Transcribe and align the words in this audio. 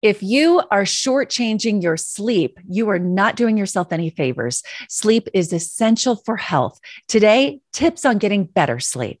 If 0.00 0.22
you 0.22 0.62
are 0.70 0.84
shortchanging 0.84 1.82
your 1.82 1.96
sleep, 1.96 2.60
you 2.68 2.88
are 2.88 3.00
not 3.00 3.34
doing 3.34 3.56
yourself 3.56 3.88
any 3.90 4.10
favors. 4.10 4.62
Sleep 4.88 5.28
is 5.34 5.52
essential 5.52 6.14
for 6.14 6.36
health. 6.36 6.78
Today, 7.08 7.60
tips 7.72 8.04
on 8.04 8.18
getting 8.18 8.44
better 8.44 8.78
sleep. 8.78 9.20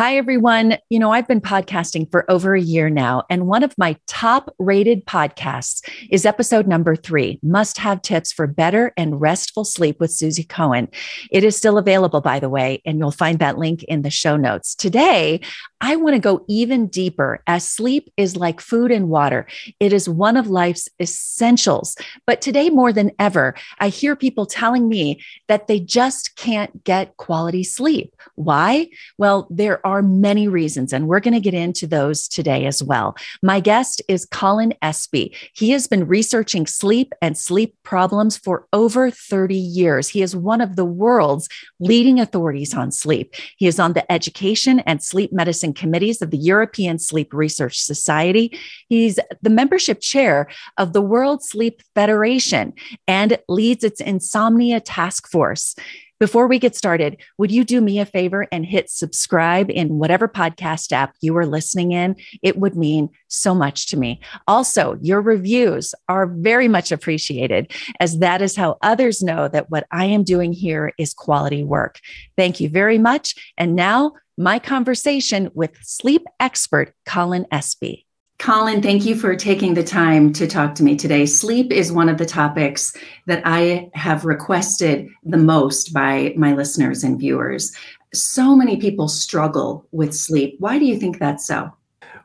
Hi, 0.00 0.16
everyone. 0.16 0.78
You 0.88 0.98
know, 0.98 1.12
I've 1.12 1.28
been 1.28 1.42
podcasting 1.42 2.10
for 2.10 2.24
over 2.30 2.54
a 2.54 2.60
year 2.60 2.88
now, 2.88 3.24
and 3.28 3.46
one 3.46 3.62
of 3.62 3.76
my 3.76 3.98
top 4.06 4.50
rated 4.58 5.04
podcasts 5.04 5.86
is 6.10 6.24
episode 6.24 6.66
number 6.66 6.96
three 6.96 7.38
Must 7.42 7.76
Have 7.76 8.00
Tips 8.00 8.32
for 8.32 8.46
Better 8.46 8.94
and 8.96 9.20
Restful 9.20 9.66
Sleep 9.66 10.00
with 10.00 10.10
Susie 10.10 10.42
Cohen. 10.42 10.88
It 11.30 11.44
is 11.44 11.54
still 11.54 11.76
available, 11.76 12.22
by 12.22 12.40
the 12.40 12.48
way, 12.48 12.80
and 12.86 12.98
you'll 12.98 13.10
find 13.10 13.40
that 13.40 13.58
link 13.58 13.82
in 13.82 14.00
the 14.00 14.08
show 14.08 14.38
notes. 14.38 14.74
Today, 14.74 15.42
I 15.80 15.96
want 15.96 16.14
to 16.14 16.20
go 16.20 16.44
even 16.46 16.88
deeper 16.88 17.42
as 17.46 17.66
sleep 17.66 18.12
is 18.16 18.36
like 18.36 18.60
food 18.60 18.90
and 18.90 19.08
water. 19.08 19.46
It 19.80 19.92
is 19.92 20.08
one 20.08 20.36
of 20.36 20.48
life's 20.48 20.88
essentials. 21.00 21.96
But 22.26 22.40
today, 22.40 22.68
more 22.68 22.92
than 22.92 23.12
ever, 23.18 23.54
I 23.78 23.88
hear 23.88 24.14
people 24.14 24.44
telling 24.44 24.88
me 24.88 25.22
that 25.48 25.68
they 25.68 25.80
just 25.80 26.36
can't 26.36 26.84
get 26.84 27.16
quality 27.16 27.64
sleep. 27.64 28.14
Why? 28.34 28.88
Well, 29.16 29.46
there 29.50 29.84
are 29.86 30.02
many 30.02 30.48
reasons, 30.48 30.92
and 30.92 31.08
we're 31.08 31.20
going 31.20 31.34
to 31.34 31.40
get 31.40 31.54
into 31.54 31.86
those 31.86 32.28
today 32.28 32.66
as 32.66 32.82
well. 32.82 33.16
My 33.42 33.60
guest 33.60 34.02
is 34.06 34.26
Colin 34.26 34.74
Espie. 34.82 35.34
He 35.54 35.70
has 35.70 35.86
been 35.86 36.06
researching 36.06 36.66
sleep 36.66 37.14
and 37.22 37.38
sleep 37.38 37.74
problems 37.84 38.36
for 38.36 38.66
over 38.72 39.10
30 39.10 39.54
years. 39.56 40.08
He 40.08 40.22
is 40.22 40.36
one 40.36 40.60
of 40.60 40.76
the 40.76 40.84
world's 40.84 41.48
leading 41.78 42.20
authorities 42.20 42.74
on 42.74 42.92
sleep. 42.92 43.34
He 43.56 43.66
is 43.66 43.80
on 43.80 43.94
the 43.94 44.10
education 44.12 44.80
and 44.80 45.02
sleep 45.02 45.32
medicine 45.32 45.69
and 45.70 45.76
committees 45.76 46.20
of 46.20 46.32
the 46.32 46.38
European 46.38 46.98
Sleep 46.98 47.32
Research 47.32 47.78
Society. 47.80 48.58
He's 48.88 49.20
the 49.40 49.50
membership 49.50 50.00
chair 50.00 50.48
of 50.78 50.92
the 50.92 51.00
World 51.00 51.44
Sleep 51.44 51.80
Federation 51.94 52.72
and 53.06 53.38
leads 53.48 53.84
its 53.84 54.00
insomnia 54.00 54.80
task 54.80 55.28
force. 55.28 55.76
Before 56.18 56.48
we 56.48 56.58
get 56.58 56.76
started, 56.76 57.16
would 57.38 57.50
you 57.50 57.64
do 57.64 57.80
me 57.80 57.98
a 57.98 58.04
favor 58.04 58.46
and 58.52 58.66
hit 58.66 58.90
subscribe 58.90 59.70
in 59.70 59.98
whatever 59.98 60.28
podcast 60.28 60.92
app 60.92 61.14
you 61.22 61.34
are 61.38 61.46
listening 61.46 61.92
in? 61.92 62.14
It 62.42 62.58
would 62.58 62.76
mean 62.76 63.08
so 63.28 63.54
much 63.54 63.86
to 63.86 63.96
me. 63.96 64.20
Also, 64.46 64.98
your 65.00 65.22
reviews 65.22 65.94
are 66.10 66.26
very 66.26 66.68
much 66.68 66.92
appreciated, 66.92 67.72
as 68.00 68.18
that 68.18 68.42
is 68.42 68.54
how 68.54 68.76
others 68.82 69.22
know 69.22 69.48
that 69.48 69.70
what 69.70 69.86
I 69.92 70.04
am 70.06 70.24
doing 70.24 70.52
here 70.52 70.92
is 70.98 71.14
quality 71.14 71.64
work. 71.64 72.00
Thank 72.36 72.60
you 72.60 72.68
very 72.68 72.98
much. 72.98 73.34
And 73.56 73.74
now, 73.74 74.12
my 74.40 74.58
conversation 74.58 75.50
with 75.52 75.76
sleep 75.82 76.24
expert 76.40 76.94
Colin 77.04 77.46
Espie. 77.52 78.06
Colin, 78.38 78.80
thank 78.80 79.04
you 79.04 79.14
for 79.14 79.36
taking 79.36 79.74
the 79.74 79.84
time 79.84 80.32
to 80.32 80.46
talk 80.46 80.74
to 80.76 80.82
me 80.82 80.96
today. 80.96 81.26
Sleep 81.26 81.70
is 81.70 81.92
one 81.92 82.08
of 82.08 82.16
the 82.16 82.24
topics 82.24 82.96
that 83.26 83.42
I 83.44 83.90
have 83.92 84.24
requested 84.24 85.06
the 85.22 85.36
most 85.36 85.92
by 85.92 86.32
my 86.38 86.54
listeners 86.54 87.04
and 87.04 87.18
viewers. 87.18 87.76
So 88.14 88.56
many 88.56 88.78
people 88.78 89.08
struggle 89.08 89.86
with 89.92 90.14
sleep. 90.14 90.56
Why 90.58 90.78
do 90.78 90.86
you 90.86 90.98
think 90.98 91.18
that's 91.18 91.46
so? 91.46 91.70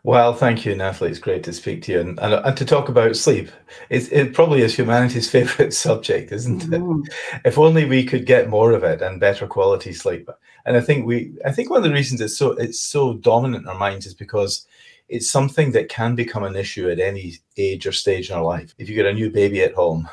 Well, 0.03 0.35
thank 0.35 0.65
you, 0.65 0.75
Natalie. 0.75 1.09
It's 1.09 1.19
great 1.19 1.43
to 1.45 1.53
speak 1.53 1.81
to 1.83 1.91
you 1.91 1.99
and, 1.99 2.19
and, 2.19 2.35
and 2.35 2.55
to 2.57 2.63
talk 2.63 2.89
about 2.89 3.15
sleep. 3.15 3.49
It's, 3.89 4.07
it 4.09 4.33
probably 4.33 4.61
is 4.61 4.75
humanity's 4.75 5.29
favorite 5.31 5.73
subject, 5.73 6.31
isn't 6.31 6.63
it? 6.63 6.79
Mm. 6.79 7.03
If 7.43 7.57
only 7.57 7.85
we 7.85 8.05
could 8.05 8.25
get 8.25 8.47
more 8.47 8.71
of 8.71 8.83
it 8.83 9.01
and 9.01 9.19
better 9.19 9.47
quality 9.47 9.91
sleep. 9.91 10.29
And 10.65 10.75
I 10.75 10.81
think 10.81 11.05
we, 11.05 11.33
I 11.45 11.51
think 11.51 11.69
one 11.69 11.77
of 11.77 11.83
the 11.83 11.93
reasons 11.93 12.21
it's 12.21 12.37
so 12.37 12.51
it's 12.53 12.79
so 12.79 13.13
dominant 13.15 13.63
in 13.63 13.69
our 13.69 13.77
minds 13.77 14.05
is 14.05 14.13
because 14.13 14.65
it's 15.09 15.29
something 15.29 15.71
that 15.71 15.89
can 15.89 16.15
become 16.15 16.43
an 16.43 16.55
issue 16.55 16.89
at 16.89 16.99
any 16.99 17.35
age 17.57 17.85
or 17.85 17.91
stage 17.91 18.29
in 18.29 18.35
our 18.35 18.43
life. 18.43 18.73
If 18.77 18.89
you 18.89 18.95
get 18.95 19.05
a 19.05 19.13
new 19.13 19.29
baby 19.29 19.61
at 19.61 19.75
home, 19.75 20.09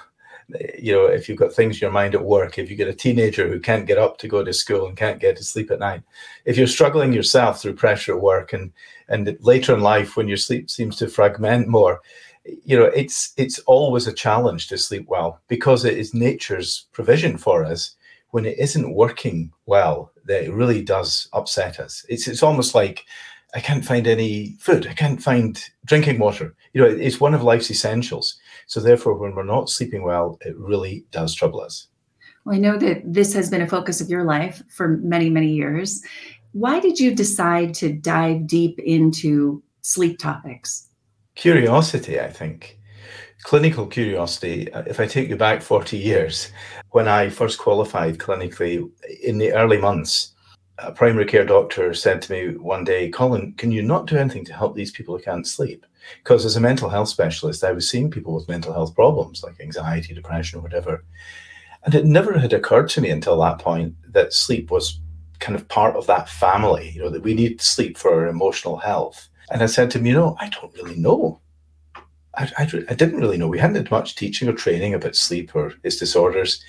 you 0.78 0.92
know, 0.92 1.06
if 1.06 1.28
you've 1.28 1.38
got 1.38 1.52
things 1.52 1.76
in 1.76 1.80
your 1.80 1.90
mind 1.90 2.14
at 2.14 2.24
work, 2.24 2.58
if 2.58 2.70
you 2.70 2.76
get 2.76 2.88
a 2.88 2.94
teenager 2.94 3.48
who 3.48 3.60
can't 3.60 3.86
get 3.86 3.98
up 3.98 4.18
to 4.18 4.28
go 4.28 4.44
to 4.44 4.52
school 4.52 4.86
and 4.86 4.96
can't 4.96 5.20
get 5.20 5.36
to 5.36 5.44
sleep 5.44 5.70
at 5.70 5.78
night, 5.78 6.02
if 6.44 6.56
you're 6.56 6.66
struggling 6.66 7.12
yourself 7.12 7.60
through 7.60 7.74
pressure 7.74 8.14
at 8.14 8.22
work 8.22 8.52
and 8.52 8.72
and 9.08 9.36
later 9.40 9.74
in 9.74 9.80
life 9.80 10.16
when 10.16 10.28
your 10.28 10.36
sleep 10.36 10.70
seems 10.70 10.96
to 10.96 11.08
fragment 11.08 11.68
more, 11.68 12.00
you 12.44 12.78
know, 12.78 12.86
it's 12.86 13.32
it's 13.36 13.58
always 13.60 14.06
a 14.06 14.12
challenge 14.12 14.68
to 14.68 14.78
sleep 14.78 15.06
well 15.08 15.40
because 15.48 15.84
it 15.84 15.96
is 15.96 16.14
nature's 16.14 16.86
provision 16.92 17.38
for 17.38 17.64
us. 17.64 17.96
When 18.30 18.46
it 18.46 18.58
isn't 18.58 18.94
working 18.94 19.52
well, 19.66 20.11
that 20.26 20.44
it 20.44 20.52
really 20.52 20.82
does 20.82 21.28
upset 21.32 21.80
us. 21.80 22.04
It's 22.08 22.28
it's 22.28 22.42
almost 22.42 22.74
like 22.74 23.04
I 23.54 23.60
can't 23.60 23.84
find 23.84 24.06
any 24.06 24.56
food. 24.60 24.86
I 24.86 24.94
can't 24.94 25.22
find 25.22 25.62
drinking 25.84 26.18
water. 26.18 26.54
You 26.72 26.82
know, 26.82 26.88
it's 26.88 27.20
one 27.20 27.34
of 27.34 27.42
life's 27.42 27.70
essentials. 27.70 28.38
So 28.66 28.80
therefore, 28.80 29.14
when 29.14 29.34
we're 29.34 29.44
not 29.44 29.68
sleeping 29.68 30.02
well, 30.02 30.38
it 30.40 30.56
really 30.56 31.04
does 31.10 31.34
trouble 31.34 31.60
us. 31.60 31.88
Well, 32.44 32.56
I 32.56 32.58
know 32.58 32.78
that 32.78 33.02
this 33.04 33.32
has 33.34 33.50
been 33.50 33.62
a 33.62 33.68
focus 33.68 34.00
of 34.00 34.08
your 34.08 34.24
life 34.24 34.62
for 34.68 34.96
many, 34.98 35.28
many 35.30 35.48
years. 35.48 36.02
Why 36.52 36.80
did 36.80 36.98
you 36.98 37.14
decide 37.14 37.74
to 37.74 37.92
dive 37.92 38.46
deep 38.46 38.78
into 38.78 39.62
sleep 39.82 40.18
topics? 40.18 40.88
Curiosity, 41.34 42.20
I 42.20 42.28
think. 42.28 42.78
Clinical 43.42 43.86
curiosity. 43.86 44.72
Uh, 44.72 44.82
if 44.86 45.00
I 45.00 45.06
take 45.06 45.28
you 45.28 45.36
back 45.36 45.62
40 45.62 45.96
years, 45.96 46.52
when 46.90 47.08
I 47.08 47.28
first 47.28 47.58
qualified 47.58 48.18
clinically 48.18 48.88
in 49.22 49.38
the 49.38 49.52
early 49.52 49.78
months, 49.78 50.32
a 50.78 50.92
primary 50.92 51.26
care 51.26 51.44
doctor 51.44 51.94
said 51.94 52.22
to 52.22 52.32
me 52.32 52.56
one 52.56 52.84
day, 52.84 53.08
Colin, 53.10 53.52
can 53.54 53.70
you 53.70 53.82
not 53.82 54.06
do 54.06 54.16
anything 54.16 54.44
to 54.46 54.54
help 54.54 54.74
these 54.74 54.90
people 54.90 55.16
who 55.16 55.22
can't 55.22 55.46
sleep? 55.46 55.86
Because 56.22 56.44
as 56.44 56.56
a 56.56 56.60
mental 56.60 56.88
health 56.88 57.08
specialist, 57.08 57.62
I 57.62 57.72
was 57.72 57.88
seeing 57.88 58.10
people 58.10 58.34
with 58.34 58.48
mental 58.48 58.72
health 58.72 58.94
problems 58.94 59.42
like 59.42 59.60
anxiety, 59.60 60.14
depression, 60.14 60.58
or 60.58 60.62
whatever. 60.62 61.04
And 61.84 61.94
it 61.94 62.04
never 62.04 62.38
had 62.38 62.52
occurred 62.52 62.88
to 62.90 63.00
me 63.00 63.10
until 63.10 63.40
that 63.40 63.58
point 63.58 63.94
that 64.12 64.32
sleep 64.32 64.70
was 64.70 65.00
kind 65.40 65.56
of 65.56 65.68
part 65.68 65.96
of 65.96 66.06
that 66.06 66.28
family, 66.28 66.90
you 66.90 67.02
know, 67.02 67.10
that 67.10 67.22
we 67.22 67.34
need 67.34 67.60
sleep 67.60 67.98
for 67.98 68.14
our 68.14 68.28
emotional 68.28 68.76
health. 68.76 69.28
And 69.50 69.62
I 69.62 69.66
said 69.66 69.90
to 69.90 69.98
him, 69.98 70.06
you 70.06 70.14
know, 70.14 70.36
I 70.40 70.48
don't 70.48 70.74
really 70.74 70.96
know. 70.96 71.40
I, 72.36 72.50
I, 72.58 72.62
I 72.88 72.94
didn't 72.94 73.20
really 73.20 73.36
know. 73.36 73.48
We 73.48 73.58
hadn't 73.58 73.76
had 73.76 73.90
much 73.90 74.14
teaching 74.14 74.48
or 74.48 74.52
training 74.52 74.94
about 74.94 75.16
sleep 75.16 75.54
or 75.54 75.74
its 75.82 75.96
disorders 75.96 76.62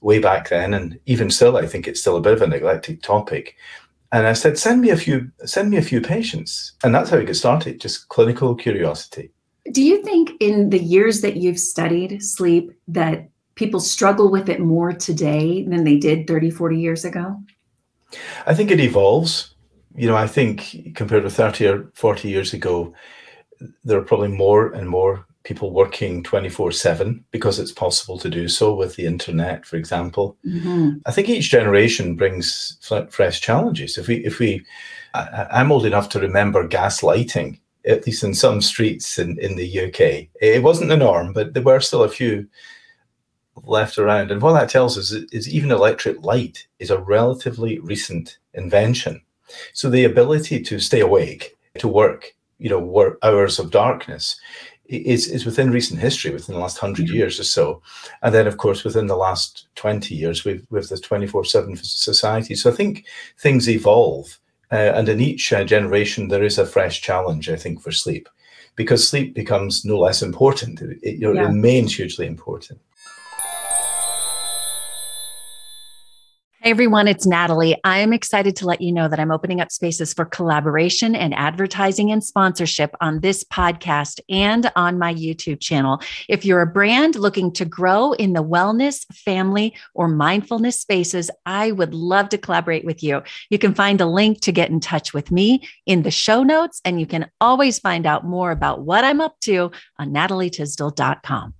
way 0.00 0.18
back 0.18 0.48
then, 0.48 0.74
and 0.74 0.98
even 1.06 1.30
still, 1.30 1.56
I 1.56 1.66
think 1.66 1.86
it's 1.86 2.00
still 2.00 2.16
a 2.16 2.20
bit 2.20 2.34
of 2.34 2.42
a 2.42 2.46
neglected 2.46 3.02
topic. 3.02 3.56
And 4.10 4.26
I 4.26 4.34
said, 4.34 4.58
send 4.58 4.80
me 4.80 4.90
a 4.90 4.96
few, 4.96 5.30
send 5.44 5.70
me 5.70 5.78
a 5.78 5.82
few 5.82 6.00
patients, 6.00 6.72
and 6.84 6.94
that's 6.94 7.10
how 7.10 7.18
we 7.18 7.24
got 7.24 7.36
started. 7.36 7.80
Just 7.80 8.08
clinical 8.08 8.54
curiosity. 8.54 9.30
Do 9.70 9.82
you 9.82 10.02
think 10.02 10.32
in 10.40 10.70
the 10.70 10.78
years 10.78 11.20
that 11.20 11.36
you've 11.36 11.58
studied 11.58 12.22
sleep 12.22 12.72
that 12.88 13.28
people 13.54 13.80
struggle 13.80 14.30
with 14.30 14.48
it 14.48 14.60
more 14.60 14.92
today 14.92 15.62
than 15.62 15.84
they 15.84 15.96
did 15.96 16.26
30, 16.26 16.50
40 16.50 16.78
years 16.78 17.04
ago? 17.04 17.40
I 18.46 18.54
think 18.54 18.70
it 18.70 18.80
evolves. 18.80 19.54
You 19.94 20.08
know, 20.08 20.16
I 20.16 20.26
think 20.26 20.94
compared 20.94 21.22
to 21.22 21.30
30 21.30 21.66
or 21.66 21.90
40 21.94 22.28
years 22.28 22.52
ago, 22.52 22.92
there 23.84 23.98
are 23.98 24.04
probably 24.04 24.28
more 24.28 24.72
and 24.72 24.88
more 24.88 25.26
people 25.44 25.72
working 25.72 26.22
24 26.22 26.70
7 26.70 27.24
because 27.32 27.58
it's 27.58 27.72
possible 27.72 28.16
to 28.16 28.30
do 28.30 28.46
so 28.48 28.74
with 28.74 28.94
the 28.96 29.06
internet 29.06 29.66
for 29.66 29.76
example. 29.76 30.36
Mm-hmm. 30.46 30.98
i 31.06 31.10
think 31.10 31.28
each 31.28 31.50
generation 31.50 32.14
brings 32.16 32.78
fresh 33.10 33.40
challenges. 33.40 33.98
If 33.98 34.06
we 34.08 34.16
if 34.24 34.38
we 34.38 34.64
I, 35.14 35.46
i'm 35.50 35.72
old 35.72 35.86
enough 35.86 36.08
to 36.10 36.20
remember 36.20 36.66
gas 36.66 37.02
lighting 37.02 37.58
at 37.84 38.06
least 38.06 38.22
in 38.22 38.34
some 38.34 38.60
streets 38.60 39.18
in, 39.18 39.38
in 39.40 39.56
the 39.56 39.86
uk 39.86 40.00
it 40.40 40.62
wasn't 40.62 40.88
the 40.88 40.96
norm 40.96 41.32
but 41.32 41.52
there 41.52 41.64
were 41.64 41.80
still 41.80 42.04
a 42.04 42.08
few 42.08 42.46
left 43.64 43.98
around. 43.98 44.30
And 44.30 44.40
what 44.40 44.52
that 44.54 44.68
tells 44.68 44.98
us 44.98 45.12
is, 45.12 45.24
is 45.32 45.48
even 45.48 45.70
electric 45.70 46.22
light 46.24 46.66
is 46.78 46.90
a 46.90 46.98
relatively 47.00 47.78
recent 47.78 48.38
invention. 48.54 49.22
So 49.72 49.90
the 49.90 50.04
ability 50.04 50.62
to 50.62 50.78
stay 50.78 51.00
awake 51.00 51.56
to 51.78 51.88
work 51.88 52.34
you 52.62 52.70
know 52.70 53.16
hours 53.22 53.58
of 53.58 53.70
darkness 53.70 54.36
is, 54.86 55.28
is 55.28 55.46
within 55.46 55.70
recent 55.70 56.00
history, 56.00 56.32
within 56.32 56.54
the 56.54 56.60
last 56.60 56.82
100 56.82 57.06
mm-hmm. 57.06 57.14
years 57.14 57.40
or 57.40 57.44
so. 57.44 57.82
And 58.22 58.34
then, 58.34 58.46
of 58.46 58.58
course, 58.58 58.84
within 58.84 59.06
the 59.06 59.16
last 59.16 59.68
20 59.76 60.14
years, 60.14 60.44
we've 60.44 60.66
with 60.70 60.88
this 60.88 61.00
24 61.00 61.44
7 61.44 61.76
society. 61.76 62.54
So 62.54 62.70
I 62.70 62.74
think 62.74 63.06
things 63.38 63.68
evolve. 63.68 64.38
Uh, 64.70 64.92
and 64.94 65.08
in 65.08 65.20
each 65.20 65.52
uh, 65.52 65.64
generation, 65.64 66.28
there 66.28 66.42
is 66.42 66.58
a 66.58 66.66
fresh 66.66 67.02
challenge, 67.02 67.48
I 67.50 67.56
think, 67.56 67.80
for 67.80 67.92
sleep. 67.92 68.28
because 68.74 69.06
sleep 69.06 69.34
becomes 69.34 69.84
no 69.84 69.98
less 69.98 70.22
important. 70.22 70.80
It, 70.80 70.98
it 71.02 71.18
yeah. 71.20 71.28
remains 71.28 71.94
hugely 71.94 72.26
important. 72.26 72.80
Hey 76.62 76.70
everyone, 76.70 77.08
it's 77.08 77.26
Natalie. 77.26 77.76
I 77.82 77.98
am 77.98 78.12
excited 78.12 78.54
to 78.54 78.66
let 78.66 78.80
you 78.80 78.92
know 78.92 79.08
that 79.08 79.18
I'm 79.18 79.32
opening 79.32 79.60
up 79.60 79.72
spaces 79.72 80.14
for 80.14 80.24
collaboration 80.24 81.16
and 81.16 81.34
advertising 81.34 82.12
and 82.12 82.22
sponsorship 82.22 82.94
on 83.00 83.18
this 83.18 83.42
podcast 83.42 84.20
and 84.28 84.70
on 84.76 84.96
my 84.96 85.12
YouTube 85.12 85.58
channel. 85.58 86.00
If 86.28 86.44
you're 86.44 86.60
a 86.60 86.66
brand 86.68 87.16
looking 87.16 87.52
to 87.54 87.64
grow 87.64 88.12
in 88.12 88.32
the 88.32 88.44
wellness, 88.44 89.04
family, 89.12 89.74
or 89.94 90.06
mindfulness 90.06 90.78
spaces, 90.78 91.32
I 91.46 91.72
would 91.72 91.94
love 91.94 92.28
to 92.28 92.38
collaborate 92.38 92.84
with 92.84 93.02
you. 93.02 93.22
You 93.50 93.58
can 93.58 93.74
find 93.74 94.00
a 94.00 94.06
link 94.06 94.40
to 94.42 94.52
get 94.52 94.70
in 94.70 94.78
touch 94.78 95.12
with 95.12 95.32
me 95.32 95.68
in 95.86 96.02
the 96.02 96.12
show 96.12 96.44
notes, 96.44 96.80
and 96.84 97.00
you 97.00 97.06
can 97.06 97.28
always 97.40 97.80
find 97.80 98.06
out 98.06 98.24
more 98.24 98.52
about 98.52 98.82
what 98.82 99.02
I'm 99.02 99.20
up 99.20 99.34
to 99.40 99.72
on 99.98 100.14
natalietisdall.com. 100.14 101.54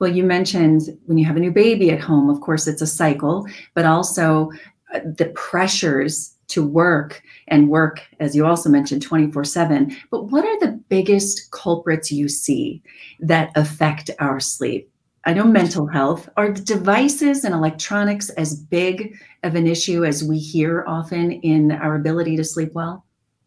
Well, 0.00 0.10
you 0.10 0.24
mentioned 0.24 0.98
when 1.04 1.18
you 1.18 1.26
have 1.26 1.36
a 1.36 1.40
new 1.40 1.50
baby 1.52 1.90
at 1.90 2.00
home, 2.00 2.30
of 2.30 2.40
course, 2.40 2.66
it's 2.66 2.80
a 2.80 2.86
cycle, 2.86 3.46
but 3.74 3.84
also 3.84 4.50
uh, 4.94 5.00
the 5.04 5.30
pressures 5.34 6.34
to 6.48 6.66
work 6.66 7.22
and 7.48 7.68
work, 7.68 8.02
as 8.18 8.34
you 8.34 8.46
also 8.46 8.70
mentioned, 8.70 9.02
24 9.02 9.44
7. 9.44 9.94
But 10.10 10.24
what 10.24 10.44
are 10.44 10.58
the 10.58 10.80
biggest 10.88 11.50
culprits 11.50 12.10
you 12.10 12.28
see 12.28 12.82
that 13.20 13.50
affect 13.54 14.10
our 14.18 14.40
sleep? 14.40 14.90
I 15.26 15.34
know 15.34 15.44
mental 15.44 15.86
health. 15.86 16.30
Are 16.38 16.50
the 16.50 16.62
devices 16.62 17.44
and 17.44 17.54
electronics 17.54 18.30
as 18.30 18.54
big 18.54 19.14
of 19.42 19.54
an 19.54 19.66
issue 19.66 20.06
as 20.06 20.24
we 20.24 20.38
hear 20.38 20.82
often 20.88 21.30
in 21.30 21.72
our 21.72 21.94
ability 21.94 22.36
to 22.36 22.44
sleep 22.44 22.72
well? 22.72 23.04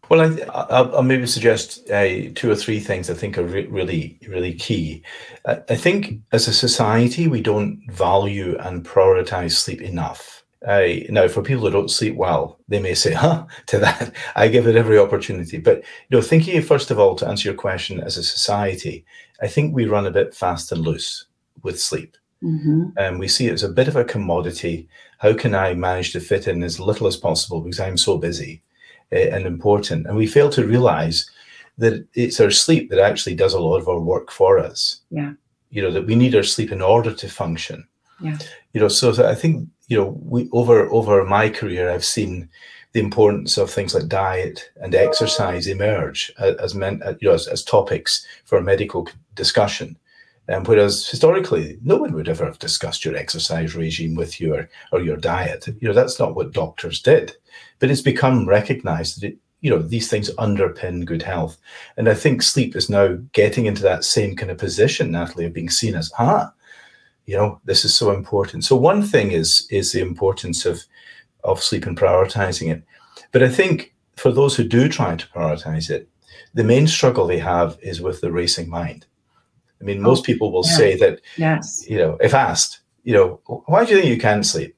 Well, 0.09 0.37
I, 0.53 0.81
will 0.81 1.01
maybe 1.01 1.25
suggest 1.25 1.89
uh, 1.89 2.29
two 2.35 2.51
or 2.51 2.55
three 2.55 2.79
things 2.79 3.09
I 3.09 3.13
think 3.13 3.37
are 3.37 3.43
re- 3.43 3.67
really, 3.67 4.19
really 4.27 4.53
key. 4.53 5.01
I, 5.45 5.61
I 5.69 5.75
think 5.75 6.19
as 6.31 6.47
a 6.47 6.53
society, 6.53 7.27
we 7.27 7.41
don't 7.41 7.81
value 7.89 8.57
and 8.59 8.85
prioritize 8.85 9.51
sleep 9.51 9.81
enough. 9.81 10.43
Uh, 10.67 10.87
now, 11.09 11.27
for 11.27 11.41
people 11.41 11.65
who 11.65 11.71
don't 11.71 11.91
sleep 11.91 12.15
well, 12.15 12.59
they 12.69 12.79
may 12.79 12.93
say, 12.93 13.13
"Huh?" 13.13 13.45
To 13.67 13.79
that, 13.79 14.13
I 14.35 14.47
give 14.47 14.67
it 14.67 14.75
every 14.75 14.97
opportunity. 14.97 15.57
But 15.57 15.79
you 15.79 16.17
know, 16.17 16.21
thinking 16.21 16.61
first 16.61 16.89
of 16.89 16.99
all 16.99 17.15
to 17.15 17.27
answer 17.27 17.49
your 17.49 17.57
question, 17.57 17.99
as 17.99 18.17
a 18.17 18.23
society, 18.23 19.05
I 19.41 19.47
think 19.47 19.73
we 19.73 19.85
run 19.85 20.05
a 20.05 20.11
bit 20.11 20.33
fast 20.33 20.71
and 20.71 20.81
loose 20.81 21.25
with 21.63 21.81
sleep. 21.81 22.15
Mm-hmm. 22.41 22.89
And 22.97 23.19
we 23.19 23.27
see 23.27 23.47
it 23.47 23.53
as 23.53 23.63
a 23.63 23.69
bit 23.69 23.87
of 23.87 23.95
a 23.95 24.05
commodity. 24.05 24.87
How 25.19 25.33
can 25.33 25.55
I 25.55 25.73
manage 25.73 26.11
to 26.13 26.19
fit 26.19 26.47
in 26.47 26.63
as 26.63 26.79
little 26.79 27.07
as 27.07 27.17
possible 27.17 27.61
because 27.61 27.79
I'm 27.79 27.97
so 27.97 28.17
busy? 28.17 28.62
Uh, 29.13 29.35
and 29.35 29.45
important. 29.45 30.07
And 30.07 30.17
we 30.17 30.27
fail 30.27 30.49
to 30.49 30.65
realize 30.65 31.29
that 31.77 32.05
it's 32.13 32.39
our 32.39 32.51
sleep 32.51 32.89
that 32.89 32.99
actually 32.99 33.35
does 33.35 33.53
a 33.53 33.59
lot 33.59 33.79
of 33.79 33.87
our 33.87 33.99
work 33.99 34.31
for 34.31 34.59
us. 34.59 35.01
Yeah. 35.09 35.33
You 35.69 35.81
know, 35.81 35.91
that 35.91 36.05
we 36.05 36.15
need 36.15 36.35
our 36.35 36.43
sleep 36.43 36.71
in 36.71 36.81
order 36.81 37.13
to 37.13 37.27
function. 37.27 37.87
Yeah. 38.19 38.37
You 38.73 38.81
know, 38.81 38.89
so 38.89 39.27
I 39.27 39.35
think, 39.35 39.67
you 39.87 39.97
know, 39.97 40.17
we 40.23 40.49
over 40.51 40.87
over 40.91 41.25
my 41.25 41.49
career, 41.49 41.89
I've 41.89 42.05
seen 42.05 42.49
the 42.93 42.99
importance 42.99 43.57
of 43.57 43.71
things 43.71 43.95
like 43.95 44.07
diet 44.07 44.71
and 44.81 44.93
exercise 44.93 45.67
emerge 45.67 46.31
as, 46.37 46.55
as 46.57 46.75
meant, 46.75 47.01
you 47.19 47.27
know, 47.27 47.33
as, 47.33 47.47
as 47.47 47.63
topics 47.63 48.25
for 48.45 48.61
medical 48.61 49.07
discussion. 49.35 49.97
Um, 50.49 50.63
whereas 50.65 51.07
historically, 51.07 51.77
no 51.83 51.95
one 51.95 52.13
would 52.13 52.27
ever 52.27 52.45
have 52.45 52.59
discussed 52.59 53.05
your 53.05 53.15
exercise 53.15 53.75
regime 53.75 54.15
with 54.15 54.41
you 54.41 54.53
or, 54.53 54.69
or 54.91 55.01
your 55.01 55.15
diet. 55.15 55.67
You 55.79 55.87
know, 55.87 55.93
that's 55.93 56.19
not 56.19 56.35
what 56.35 56.51
doctors 56.51 57.01
did. 57.01 57.35
But 57.79 57.89
it's 57.89 58.01
become 58.01 58.47
recognized 58.47 59.21
that, 59.21 59.27
it, 59.27 59.37
you 59.61 59.69
know, 59.69 59.81
these 59.81 60.09
things 60.09 60.29
underpin 60.35 61.05
good 61.05 61.21
health. 61.21 61.57
And 61.95 62.09
I 62.09 62.13
think 62.13 62.41
sleep 62.41 62.75
is 62.75 62.89
now 62.89 63.17
getting 63.31 63.65
into 63.65 63.81
that 63.83 64.03
same 64.03 64.35
kind 64.35 64.51
of 64.51 64.57
position, 64.57 65.11
Natalie, 65.11 65.45
of 65.45 65.53
being 65.53 65.69
seen 65.69 65.95
as, 65.95 66.11
ah, 66.19 66.51
you 67.25 67.37
know, 67.37 67.61
this 67.63 67.85
is 67.85 67.95
so 67.95 68.11
important. 68.11 68.65
So 68.65 68.75
one 68.75 69.01
thing 69.01 69.31
is 69.31 69.65
is 69.71 69.93
the 69.93 70.01
importance 70.01 70.65
of 70.65 70.83
of 71.45 71.63
sleep 71.63 71.85
and 71.85 71.97
prioritizing 71.97 72.71
it. 72.71 72.83
But 73.31 73.43
I 73.43 73.49
think 73.49 73.93
for 74.17 74.31
those 74.31 74.55
who 74.55 74.65
do 74.65 74.89
try 74.89 75.15
to 75.15 75.27
prioritize 75.29 75.89
it, 75.89 76.09
the 76.53 76.63
main 76.63 76.87
struggle 76.87 77.25
they 77.25 77.39
have 77.39 77.77
is 77.81 78.01
with 78.01 78.19
the 78.19 78.31
racing 78.31 78.69
mind 78.69 79.05
I 79.83 79.85
mean, 79.85 80.01
most 80.01 80.21
oh, 80.21 80.23
people 80.23 80.51
will 80.51 80.63
yeah. 80.65 80.77
say 80.77 80.97
that, 80.97 81.21
yes. 81.35 81.85
you 81.89 81.97
know, 81.97 82.17
if 82.21 82.33
asked, 82.33 82.79
you 83.03 83.13
know, 83.13 83.41
why 83.65 83.83
do 83.83 83.91
you 83.91 83.99
think 83.99 84.09
you 84.09 84.19
can't 84.19 84.45
sleep? 84.45 84.77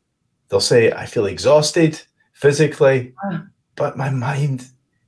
They'll 0.49 0.59
say, 0.59 0.91
I 0.91 1.05
feel 1.05 1.27
exhausted 1.27 2.01
physically, 2.33 3.13
ah. 3.23 3.43
but 3.75 3.97
my 3.97 4.09
mind 4.09 4.67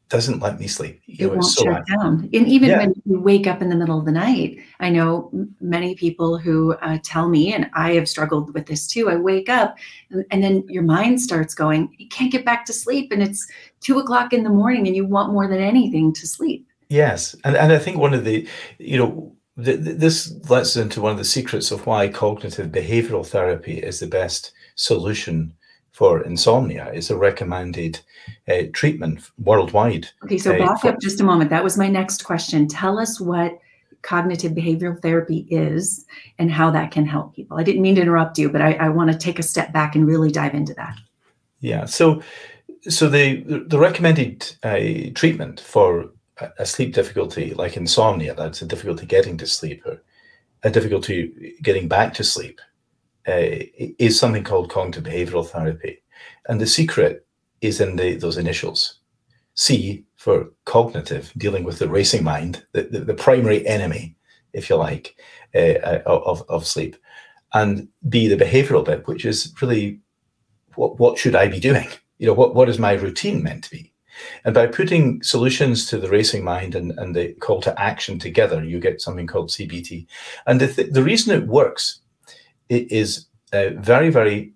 doesn't 0.09 0.39
let 0.39 0.59
me 0.59 0.67
sleep. 0.67 1.01
You 1.07 1.15
it 1.15 1.29
know, 1.29 1.33
won't 1.33 1.45
so 1.45 1.63
shut 1.63 1.83
down. 1.87 2.29
And 2.31 2.47
even 2.47 2.69
yeah. 2.69 2.77
when 2.77 2.93
you 3.05 3.19
wake 3.19 3.47
up 3.47 3.61
in 3.61 3.69
the 3.69 3.75
middle 3.75 3.97
of 3.97 4.05
the 4.05 4.11
night, 4.11 4.59
I 4.79 4.89
know 4.89 5.31
many 5.59 5.95
people 5.95 6.37
who 6.37 6.75
uh, 6.75 6.99
tell 7.03 7.27
me, 7.27 7.53
and 7.53 7.69
I 7.73 7.93
have 7.93 8.07
struggled 8.07 8.53
with 8.53 8.67
this 8.67 8.85
too. 8.85 9.09
I 9.09 9.15
wake 9.15 9.49
up 9.49 9.77
and, 10.11 10.23
and, 10.31 10.43
then 10.43 10.63
your 10.69 10.83
mind 10.83 11.21
starts 11.21 11.53
going, 11.53 11.93
you 11.97 12.07
can't 12.07 12.31
get 12.31 12.45
back 12.45 12.65
to 12.65 12.73
sleep. 12.73 13.11
And 13.11 13.23
it's 13.23 13.45
two 13.81 13.97
o'clock 13.97 14.31
in 14.31 14.43
the 14.43 14.49
morning 14.49 14.85
and 14.85 14.95
you 14.95 15.05
want 15.05 15.33
more 15.33 15.47
than 15.47 15.59
anything 15.59 16.13
to 16.13 16.27
sleep. 16.27 16.67
Yes. 16.89 17.35
And, 17.43 17.57
and 17.57 17.73
I 17.73 17.79
think 17.79 17.97
one 17.97 18.13
of 18.13 18.23
the, 18.23 18.47
you 18.77 18.97
know, 18.97 19.35
this 19.57 20.33
lets 20.49 20.75
into 20.75 21.01
one 21.01 21.11
of 21.11 21.17
the 21.17 21.25
secrets 21.25 21.71
of 21.71 21.85
why 21.87 22.07
cognitive 22.07 22.71
behavioral 22.71 23.25
therapy 23.25 23.79
is 23.79 23.99
the 23.99 24.07
best 24.07 24.51
solution 24.75 25.53
for 25.91 26.21
insomnia. 26.21 26.91
It's 26.93 27.09
a 27.09 27.17
recommended 27.17 27.99
uh, 28.47 28.63
treatment 28.73 29.31
worldwide. 29.39 30.07
Okay, 30.23 30.37
so 30.37 30.53
uh, 30.53 30.59
back 30.59 30.85
up 30.85 31.01
just 31.01 31.19
a 31.21 31.23
moment. 31.23 31.49
That 31.49 31.63
was 31.63 31.75
my 31.75 31.87
next 31.87 32.23
question. 32.23 32.67
Tell 32.67 32.99
us 32.99 33.19
what 33.19 33.57
cognitive 34.03 34.51
behavioral 34.51 35.01
therapy 35.01 35.47
is 35.49 36.05
and 36.37 36.51
how 36.51 36.69
that 36.69 36.91
can 36.91 37.05
help 37.05 37.35
people. 37.35 37.57
I 37.57 37.63
didn't 37.63 37.81
mean 37.81 37.95
to 37.95 38.01
interrupt 38.01 38.37
you, 38.37 38.49
but 38.49 38.61
I, 38.61 38.73
I 38.73 38.89
want 38.89 39.11
to 39.11 39.17
take 39.17 39.39
a 39.39 39.43
step 39.43 39.73
back 39.73 39.95
and 39.95 40.05
really 40.05 40.31
dive 40.31 40.53
into 40.53 40.75
that. 40.75 40.95
Yeah. 41.61 41.85
So, 41.85 42.21
so 42.87 43.09
the 43.09 43.41
the 43.67 43.79
recommended 43.79 44.55
uh, 44.61 45.11
treatment 45.15 45.59
for 45.59 46.11
a 46.57 46.65
sleep 46.65 46.93
difficulty 46.93 47.53
like 47.53 47.77
insomnia, 47.77 48.33
that's 48.33 48.61
a 48.61 48.65
difficulty 48.65 49.05
getting 49.05 49.37
to 49.37 49.47
sleep, 49.47 49.85
or 49.85 50.01
a 50.63 50.69
difficulty 50.69 51.55
getting 51.61 51.87
back 51.87 52.13
to 52.15 52.23
sleep, 52.23 52.59
uh, 53.27 53.63
is 53.99 54.19
something 54.19 54.43
called 54.43 54.69
cognitive 54.69 55.03
behavioral 55.03 55.47
therapy. 55.47 56.01
And 56.47 56.59
the 56.59 56.67
secret 56.67 57.25
is 57.61 57.81
in 57.81 57.95
the, 57.95 58.15
those 58.15 58.37
initials. 58.37 58.99
C 59.55 60.05
for 60.15 60.51
cognitive, 60.65 61.31
dealing 61.37 61.63
with 61.63 61.79
the 61.79 61.89
racing 61.89 62.23
mind, 62.23 62.65
the, 62.73 62.83
the, 62.83 62.99
the 62.99 63.13
primary 63.13 63.65
enemy, 63.67 64.15
if 64.53 64.69
you 64.69 64.75
like, 64.75 65.15
uh, 65.55 65.79
uh 65.83 66.01
of, 66.05 66.43
of 66.49 66.65
sleep. 66.65 66.95
And 67.53 67.87
B, 68.09 68.27
the 68.27 68.35
behavioral 68.35 68.85
bit, 68.85 69.07
which 69.07 69.25
is 69.25 69.53
really 69.61 69.99
what, 70.75 70.99
what 70.99 71.17
should 71.17 71.35
I 71.35 71.47
be 71.47 71.59
doing? 71.59 71.87
You 72.19 72.27
know, 72.27 72.33
what, 72.33 72.55
what 72.55 72.69
is 72.69 72.79
my 72.79 72.93
routine 72.93 73.43
meant 73.43 73.63
to 73.65 73.71
be? 73.71 73.93
And 74.43 74.53
by 74.53 74.67
putting 74.67 75.21
solutions 75.23 75.85
to 75.87 75.97
the 75.97 76.09
racing 76.09 76.43
mind 76.43 76.75
and, 76.75 76.91
and 76.97 77.15
the 77.15 77.33
call 77.33 77.61
to 77.61 77.79
action 77.79 78.19
together, 78.19 78.63
you 78.63 78.79
get 78.79 79.01
something 79.01 79.27
called 79.27 79.49
CBT. 79.49 80.07
And 80.45 80.61
the, 80.61 80.67
th- 80.67 80.91
the 80.91 81.03
reason 81.03 81.35
it 81.35 81.47
works 81.47 81.99
it 82.69 82.91
is 82.91 83.25
uh, 83.53 83.69
very, 83.77 84.09
very 84.09 84.53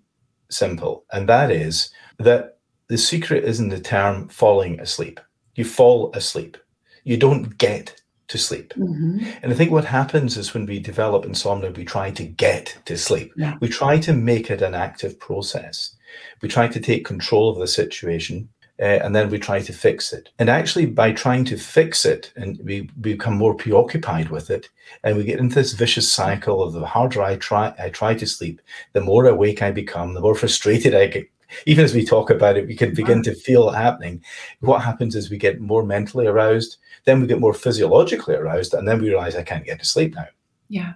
simple. 0.50 1.04
And 1.12 1.28
that 1.28 1.50
is 1.50 1.90
that 2.18 2.58
the 2.88 2.98
secret 2.98 3.44
is 3.44 3.60
in 3.60 3.68
the 3.68 3.80
term 3.80 4.28
falling 4.28 4.78
asleep. 4.80 5.20
You 5.54 5.64
fall 5.64 6.12
asleep, 6.14 6.56
you 7.04 7.16
don't 7.16 7.56
get 7.58 8.02
to 8.28 8.38
sleep. 8.38 8.72
Mm-hmm. 8.76 9.26
And 9.42 9.52
I 9.52 9.54
think 9.54 9.70
what 9.70 9.84
happens 9.84 10.36
is 10.36 10.54
when 10.54 10.66
we 10.66 10.78
develop 10.78 11.24
insomnia, 11.24 11.70
we 11.70 11.84
try 11.84 12.10
to 12.12 12.24
get 12.24 12.76
to 12.86 12.96
sleep. 12.96 13.32
Yeah. 13.36 13.56
We 13.60 13.68
try 13.68 13.98
to 13.98 14.12
make 14.12 14.50
it 14.50 14.62
an 14.62 14.74
active 14.74 15.18
process. 15.18 15.94
We 16.40 16.48
try 16.48 16.68
to 16.68 16.80
take 16.80 17.04
control 17.04 17.50
of 17.50 17.58
the 17.58 17.66
situation 17.66 18.48
uh, 18.82 18.98
and 19.04 19.14
then 19.14 19.30
we 19.30 19.38
try 19.38 19.60
to 19.60 19.72
fix 19.72 20.12
it. 20.12 20.30
And 20.40 20.50
actually, 20.50 20.86
by 20.86 21.12
trying 21.12 21.44
to 21.44 21.56
fix 21.56 22.04
it, 22.04 22.32
and 22.34 22.58
we, 22.64 22.90
we 23.00 23.12
become 23.12 23.38
more 23.38 23.54
preoccupied 23.54 24.28
with 24.28 24.50
it, 24.50 24.68
and 25.04 25.16
we 25.16 25.22
get 25.22 25.38
into 25.38 25.54
this 25.54 25.72
vicious 25.72 26.12
cycle 26.12 26.60
of 26.64 26.72
the 26.72 26.84
harder 26.84 27.22
I 27.22 27.36
try, 27.36 27.72
I 27.78 27.90
try 27.90 28.14
to 28.14 28.26
sleep, 28.26 28.60
the 28.92 29.00
more 29.00 29.26
awake 29.26 29.62
I 29.62 29.70
become, 29.70 30.14
the 30.14 30.20
more 30.20 30.34
frustrated 30.42 30.96
I 30.96 31.06
get. 31.06 31.28
Even 31.66 31.84
as 31.84 31.94
we 31.94 32.04
talk 32.04 32.30
about 32.30 32.56
it, 32.56 32.66
we 32.66 32.74
can 32.74 32.92
begin 32.92 33.22
to 33.22 33.34
feel 33.34 33.68
it 33.68 33.76
happening. 33.76 34.24
What 34.60 34.82
happens 34.82 35.14
is 35.14 35.30
we 35.30 35.36
get 35.36 35.60
more 35.60 35.84
mentally 35.84 36.26
aroused, 36.26 36.78
then 37.04 37.20
we 37.20 37.28
get 37.28 37.40
more 37.40 37.54
physiologically 37.54 38.34
aroused, 38.34 38.74
and 38.74 38.88
then 38.88 39.00
we 39.00 39.10
realize 39.10 39.36
I 39.36 39.44
can't 39.44 39.64
get 39.64 39.78
to 39.78 39.84
sleep 39.84 40.16
now. 40.16 40.26
Yeah. 40.70 40.94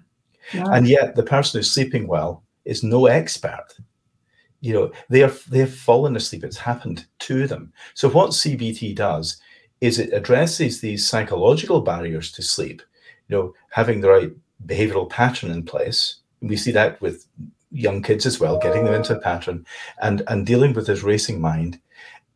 yeah. 0.53 0.65
And 0.73 0.89
yet, 0.89 1.15
the 1.15 1.23
person 1.23 1.59
who's 1.59 1.71
sleeping 1.71 2.09
well 2.09 2.43
is 2.65 2.83
no 2.83 3.07
expert 3.07 3.67
you 4.61 4.73
know 4.73 4.91
they 5.09 5.23
are 5.23 5.33
they 5.49 5.59
have 5.59 5.75
fallen 5.75 6.17
asleep. 6.17 6.45
It's 6.45 6.57
happened 6.57 7.07
to 7.21 7.47
them. 7.47 7.73
So 7.95 8.09
what 8.09 8.31
cbt 8.31 8.95
does 8.95 9.39
is 9.81 9.99
it 9.99 10.13
addresses 10.13 10.81
these 10.81 11.07
psychological 11.07 11.83
barriers 11.83 12.33
to 12.33 12.43
sleep 12.43 12.83
you 13.29 13.37
know 13.37 13.55
having 13.71 14.01
the 14.01 14.09
right 14.09 14.33
behavioral 14.67 15.09
pattern 15.09 15.51
in 15.51 15.63
place. 15.63 16.17
We 16.41 16.57
see 16.57 16.73
that 16.73 17.01
with 17.01 17.27
young 17.73 18.03
kids 18.03 18.25
as 18.27 18.41
well 18.41 18.59
getting 18.59 18.85
them 18.85 18.95
into 18.95 19.17
a 19.17 19.21
pattern 19.21 19.67
and 20.01 20.23
and 20.29 20.47
dealing 20.47 20.73
with 20.73 20.87
this 20.87 21.03
racing 21.03 21.41
mind. 21.41 21.79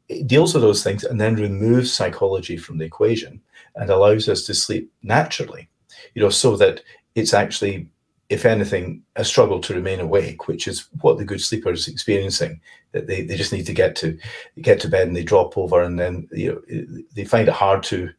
It 0.09 0.27
deals 0.27 0.55
with 0.55 0.63
those 0.65 0.83
things 0.83 1.05
and 1.05 1.21
then 1.21 1.37
removes 1.37 1.93
psychology 1.93 2.57
from 2.57 2.79
the 2.79 2.85
equation 2.85 3.41
and 3.77 3.91
allows 3.91 4.29
us 4.29 4.43
to 4.47 4.55
sleep 4.55 4.93
naturally, 5.03 5.69
you 6.15 6.23
know, 6.23 6.31
so 6.31 6.57
that 6.57 6.83
it's 7.15 7.35
actually, 7.35 7.89
if 8.31 8.47
anything, 8.47 9.03
a 9.17 9.25
struggle 9.25 9.61
to 9.61 9.75
remain 9.75 9.99
awake, 10.01 10.47
which 10.47 10.69
is 10.69 10.89
what 11.01 11.19
the 11.19 11.25
good 11.25 11.41
sleeper 11.41 11.73
is 11.73 11.89
experiencing. 11.89 12.61
That 12.93 13.07
they, 13.07 13.23
they 13.23 13.37
just 13.37 13.53
need 13.53 13.67
to 13.67 13.75
get 13.75 13.95
to 13.97 14.17
get 14.63 14.81
to 14.81 14.89
bed 14.89 15.07
and 15.07 15.17
they 15.17 15.23
drop 15.23 15.59
over 15.59 15.83
and 15.83 15.99
then 15.99 16.29
you 16.33 16.53
know 16.53 17.03
they 17.15 17.25
find 17.25 17.49
it 17.49 17.55
hard 17.55 17.83
to 17.85 18.11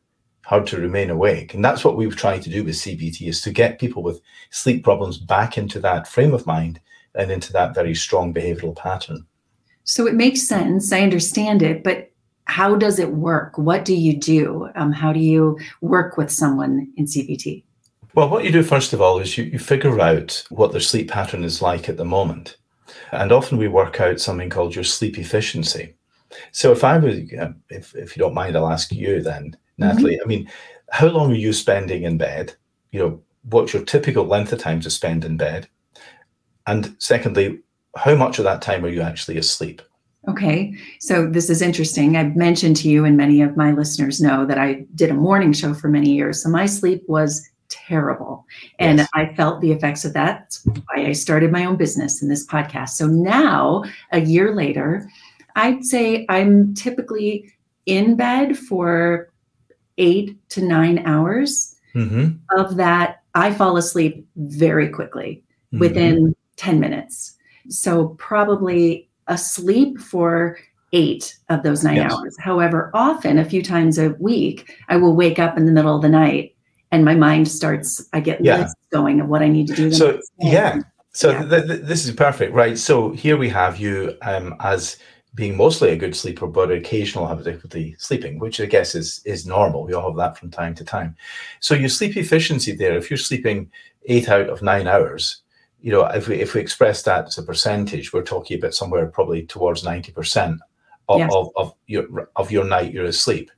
hard 0.43 0.67
to 0.67 0.81
remain 0.81 1.09
awake. 1.09 1.53
And 1.53 1.63
that's 1.63 1.85
what 1.85 1.95
we've 1.95 2.15
tried 2.15 2.41
to 2.43 2.49
do 2.49 2.63
with 2.63 2.75
CBT 2.75 3.27
is 3.27 3.41
to 3.41 3.51
get 3.51 3.79
people 3.79 4.03
with 4.03 4.21
sleep 4.49 4.83
problems 4.83 5.17
back 5.17 5.57
into 5.57 5.79
that 5.79 6.07
frame 6.07 6.33
of 6.33 6.45
mind 6.45 6.79
and 7.15 7.31
into 7.31 7.53
that 7.53 7.75
very 7.75 7.95
strong 7.95 8.33
behavioral 8.33 8.75
pattern. 8.75 9.25
So 9.83 10.07
it 10.07 10.15
makes 10.15 10.41
sense. 10.41 10.91
I 10.91 11.01
understand 11.01 11.61
it, 11.61 11.83
but 11.83 12.11
how 12.45 12.75
does 12.75 12.99
it 12.99 13.11
work? 13.11 13.57
What 13.57 13.85
do 13.85 13.95
you 13.95 14.17
do? 14.17 14.69
Um, 14.75 14.91
how 14.91 15.13
do 15.13 15.19
you 15.19 15.57
work 15.81 16.17
with 16.17 16.31
someone 16.31 16.91
in 16.97 17.05
CBT? 17.05 17.63
Well, 18.13 18.29
what 18.29 18.43
you 18.43 18.51
do 18.51 18.63
first 18.63 18.93
of 18.93 19.01
all 19.01 19.19
is 19.19 19.37
you, 19.37 19.45
you 19.45 19.59
figure 19.59 19.99
out 19.99 20.43
what 20.49 20.71
their 20.71 20.81
sleep 20.81 21.09
pattern 21.09 21.43
is 21.43 21.61
like 21.61 21.87
at 21.87 21.97
the 21.97 22.05
moment. 22.05 22.57
And 23.11 23.31
often 23.31 23.57
we 23.57 23.67
work 23.67 24.01
out 24.01 24.19
something 24.19 24.49
called 24.49 24.75
your 24.75 24.83
sleep 24.83 25.17
efficiency. 25.17 25.95
So 26.51 26.71
if 26.71 26.83
I 26.83 26.97
was, 26.97 27.15
if, 27.69 27.95
if 27.95 28.15
you 28.15 28.21
don't 28.21 28.33
mind, 28.33 28.55
I'll 28.55 28.71
ask 28.71 28.91
you 28.91 29.21
then, 29.21 29.55
Natalie. 29.77 30.13
Mm-hmm. 30.15 30.23
I 30.23 30.27
mean, 30.27 30.51
how 30.91 31.07
long 31.07 31.31
are 31.31 31.35
you 31.35 31.53
spending 31.53 32.03
in 32.03 32.17
bed? 32.17 32.53
You 32.91 32.99
know, 32.99 33.21
what's 33.49 33.73
your 33.73 33.83
typical 33.83 34.25
length 34.25 34.51
of 34.53 34.59
time 34.59 34.81
to 34.81 34.89
spend 34.89 35.25
in 35.25 35.37
bed? 35.37 35.67
And 36.67 36.95
secondly, 36.99 37.59
how 37.95 38.15
much 38.15 38.39
of 38.39 38.45
that 38.45 38.61
time 38.61 38.85
are 38.85 38.89
you 38.89 39.01
actually 39.01 39.37
asleep? 39.37 39.81
Okay, 40.27 40.75
so 40.99 41.27
this 41.27 41.49
is 41.49 41.63
interesting. 41.63 42.15
I've 42.15 42.35
mentioned 42.35 42.75
to 42.77 42.89
you, 42.89 43.05
and 43.05 43.17
many 43.17 43.41
of 43.41 43.57
my 43.57 43.71
listeners 43.71 44.21
know 44.21 44.45
that 44.45 44.59
I 44.59 44.85
did 44.93 45.09
a 45.09 45.15
morning 45.15 45.51
show 45.51 45.73
for 45.73 45.87
many 45.87 46.11
years. 46.11 46.43
So 46.43 46.49
my 46.49 46.67
sleep 46.67 47.03
was 47.07 47.49
terrible. 47.71 48.45
And 48.77 48.99
yes. 48.99 49.09
I 49.15 49.33
felt 49.33 49.61
the 49.61 49.71
effects 49.71 50.05
of 50.05 50.13
that. 50.13 50.41
That's 50.41 50.65
why 50.65 51.05
I 51.05 51.13
started 51.13 51.51
my 51.51 51.65
own 51.65 51.77
business 51.77 52.21
in 52.21 52.29
this 52.29 52.45
podcast. 52.45 52.89
So 52.89 53.07
now, 53.07 53.83
a 54.11 54.19
year 54.19 54.53
later, 54.53 55.09
I'd 55.55 55.83
say 55.83 56.25
I'm 56.29 56.73
typically 56.73 57.51
in 57.85 58.15
bed 58.15 58.57
for 58.57 59.31
eight 59.97 60.37
to 60.49 60.61
nine 60.61 60.99
hours. 61.05 61.75
Mm-hmm. 61.95 62.37
Of 62.57 62.77
that, 62.77 63.23
I 63.35 63.53
fall 63.53 63.77
asleep 63.77 64.25
very 64.35 64.89
quickly 64.89 65.43
mm-hmm. 65.73 65.79
within 65.79 66.35
10 66.57 66.79
minutes. 66.79 67.35
So 67.69 68.09
probably 68.19 69.09
asleep 69.27 69.99
for 69.99 70.57
eight 70.93 71.37
of 71.49 71.63
those 71.63 71.83
nine 71.83 71.97
yes. 71.97 72.13
hours. 72.13 72.35
However, 72.39 72.91
often 72.93 73.37
a 73.37 73.45
few 73.45 73.63
times 73.63 73.97
a 73.97 74.09
week, 74.19 74.77
I 74.89 74.97
will 74.97 75.15
wake 75.15 75.39
up 75.39 75.57
in 75.57 75.65
the 75.65 75.71
middle 75.71 75.95
of 75.95 76.01
the 76.01 76.09
night 76.09 76.55
and 76.91 77.05
my 77.05 77.15
mind 77.15 77.47
starts, 77.47 78.07
I 78.13 78.19
get 78.19 78.43
yeah. 78.43 78.61
lists 78.61 78.75
going 78.91 79.21
of 79.21 79.27
what 79.27 79.41
I 79.41 79.47
need 79.47 79.67
to 79.67 79.75
do. 79.75 79.91
so, 79.91 80.19
yeah. 80.39 80.81
So 81.13 81.31
yeah. 81.31 81.45
Th- 81.45 81.67
th- 81.67 81.81
this 81.81 82.05
is 82.05 82.11
perfect, 82.15 82.53
right? 82.53 82.77
So 82.77 83.11
here 83.11 83.37
we 83.37 83.49
have 83.49 83.77
you 83.77 84.17
um, 84.21 84.55
as 84.59 84.97
being 85.33 85.55
mostly 85.55 85.91
a 85.91 85.95
good 85.95 86.15
sleeper, 86.15 86.47
but 86.47 86.71
occasional 86.71 87.27
have 87.27 87.43
difficulty 87.43 87.95
sleeping, 87.97 88.39
which 88.39 88.59
I 88.59 88.65
guess 88.65 88.95
is 88.95 89.21
is 89.25 89.45
normal. 89.45 89.83
We 89.83 89.93
all 89.93 90.09
have 90.09 90.17
that 90.17 90.37
from 90.37 90.51
time 90.51 90.75
to 90.75 90.85
time. 90.85 91.15
So 91.59 91.73
your 91.73 91.89
sleep 91.89 92.17
efficiency 92.17 92.75
there, 92.75 92.97
if 92.97 93.09
you're 93.09 93.17
sleeping 93.17 93.71
eight 94.05 94.29
out 94.29 94.49
of 94.49 94.61
nine 94.61 94.87
hours, 94.87 95.41
you 95.81 95.91
know, 95.91 96.05
if 96.05 96.27
we 96.27 96.35
if 96.35 96.53
we 96.53 96.61
express 96.61 97.03
that 97.03 97.27
as 97.27 97.37
a 97.37 97.43
percentage, 97.43 98.11
we're 98.11 98.23
talking 98.23 98.57
about 98.57 98.73
somewhere 98.73 99.05
probably 99.07 99.45
towards 99.45 99.83
ninety 99.83 100.11
percent 100.11 100.59
of, 101.07 101.19
yes. 101.19 101.31
of, 101.33 101.49
of 101.55 101.73
your 101.87 102.29
of 102.35 102.51
your 102.51 102.65
night 102.65 102.93
you're 102.93 103.05
asleep. 103.05 103.51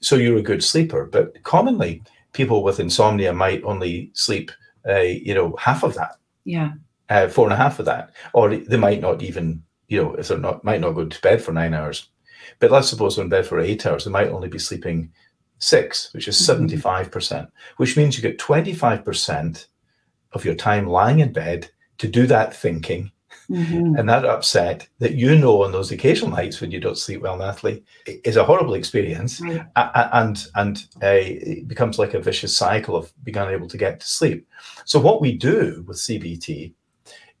So 0.00 0.16
you're 0.16 0.38
a 0.38 0.42
good 0.42 0.64
sleeper, 0.64 1.06
but 1.06 1.42
commonly 1.42 2.02
people 2.32 2.62
with 2.62 2.80
insomnia 2.80 3.32
might 3.32 3.62
only 3.64 4.10
sleep, 4.14 4.50
uh, 4.88 5.00
you 5.00 5.34
know, 5.34 5.54
half 5.58 5.82
of 5.82 5.94
that. 5.94 6.16
Yeah. 6.44 6.72
Uh, 7.08 7.28
four 7.28 7.46
and 7.46 7.52
a 7.52 7.56
half 7.56 7.78
of 7.78 7.84
that, 7.84 8.10
or 8.32 8.56
they 8.56 8.76
might 8.76 9.00
not 9.00 9.22
even, 9.22 9.62
you 9.88 10.02
know, 10.02 10.14
if 10.14 10.28
they're 10.28 10.38
not 10.38 10.64
might 10.64 10.80
not 10.80 10.92
go 10.92 11.04
to 11.04 11.20
bed 11.20 11.42
for 11.42 11.52
nine 11.52 11.74
hours. 11.74 12.08
But 12.58 12.70
let's 12.70 12.88
suppose 12.88 13.16
they're 13.16 13.24
in 13.24 13.28
bed 13.28 13.46
for 13.46 13.60
eight 13.60 13.84
hours, 13.86 14.04
they 14.04 14.10
might 14.10 14.28
only 14.28 14.48
be 14.48 14.58
sleeping 14.58 15.12
six, 15.58 16.12
which 16.14 16.26
is 16.26 16.36
mm-hmm. 16.36 16.66
75 16.66 17.10
percent, 17.10 17.50
which 17.76 17.96
means 17.96 18.16
you 18.16 18.22
get 18.22 18.38
twenty 18.38 18.72
five 18.72 19.04
percent 19.04 19.66
of 20.32 20.44
your 20.44 20.54
time 20.54 20.86
lying 20.86 21.18
in 21.20 21.32
bed 21.32 21.70
to 21.98 22.08
do 22.08 22.26
that 22.26 22.54
thinking 22.54 23.12
mm-hmm. 23.50 23.96
and 23.96 24.08
that 24.08 24.24
upset 24.24 24.88
that 24.98 25.14
you 25.14 25.36
know 25.36 25.62
on 25.62 25.72
those 25.72 25.90
occasional 25.92 26.30
nights 26.30 26.60
when 26.60 26.70
you 26.70 26.80
don't 26.80 26.98
sleep 26.98 27.20
well, 27.20 27.36
Natalie, 27.36 27.82
is 28.06 28.36
a 28.36 28.44
horrible 28.44 28.74
experience, 28.74 29.40
right. 29.40 29.66
and 29.76 30.46
and 30.54 30.86
uh, 31.02 31.08
it 31.12 31.68
becomes 31.68 31.98
like 31.98 32.14
a 32.14 32.20
vicious 32.20 32.56
cycle 32.56 32.96
of 32.96 33.12
being 33.24 33.36
unable 33.36 33.68
to 33.68 33.78
get 33.78 34.00
to 34.00 34.06
sleep. 34.06 34.46
So 34.84 35.00
what 35.00 35.20
we 35.20 35.32
do 35.36 35.84
with 35.86 35.98
CBT 35.98 36.72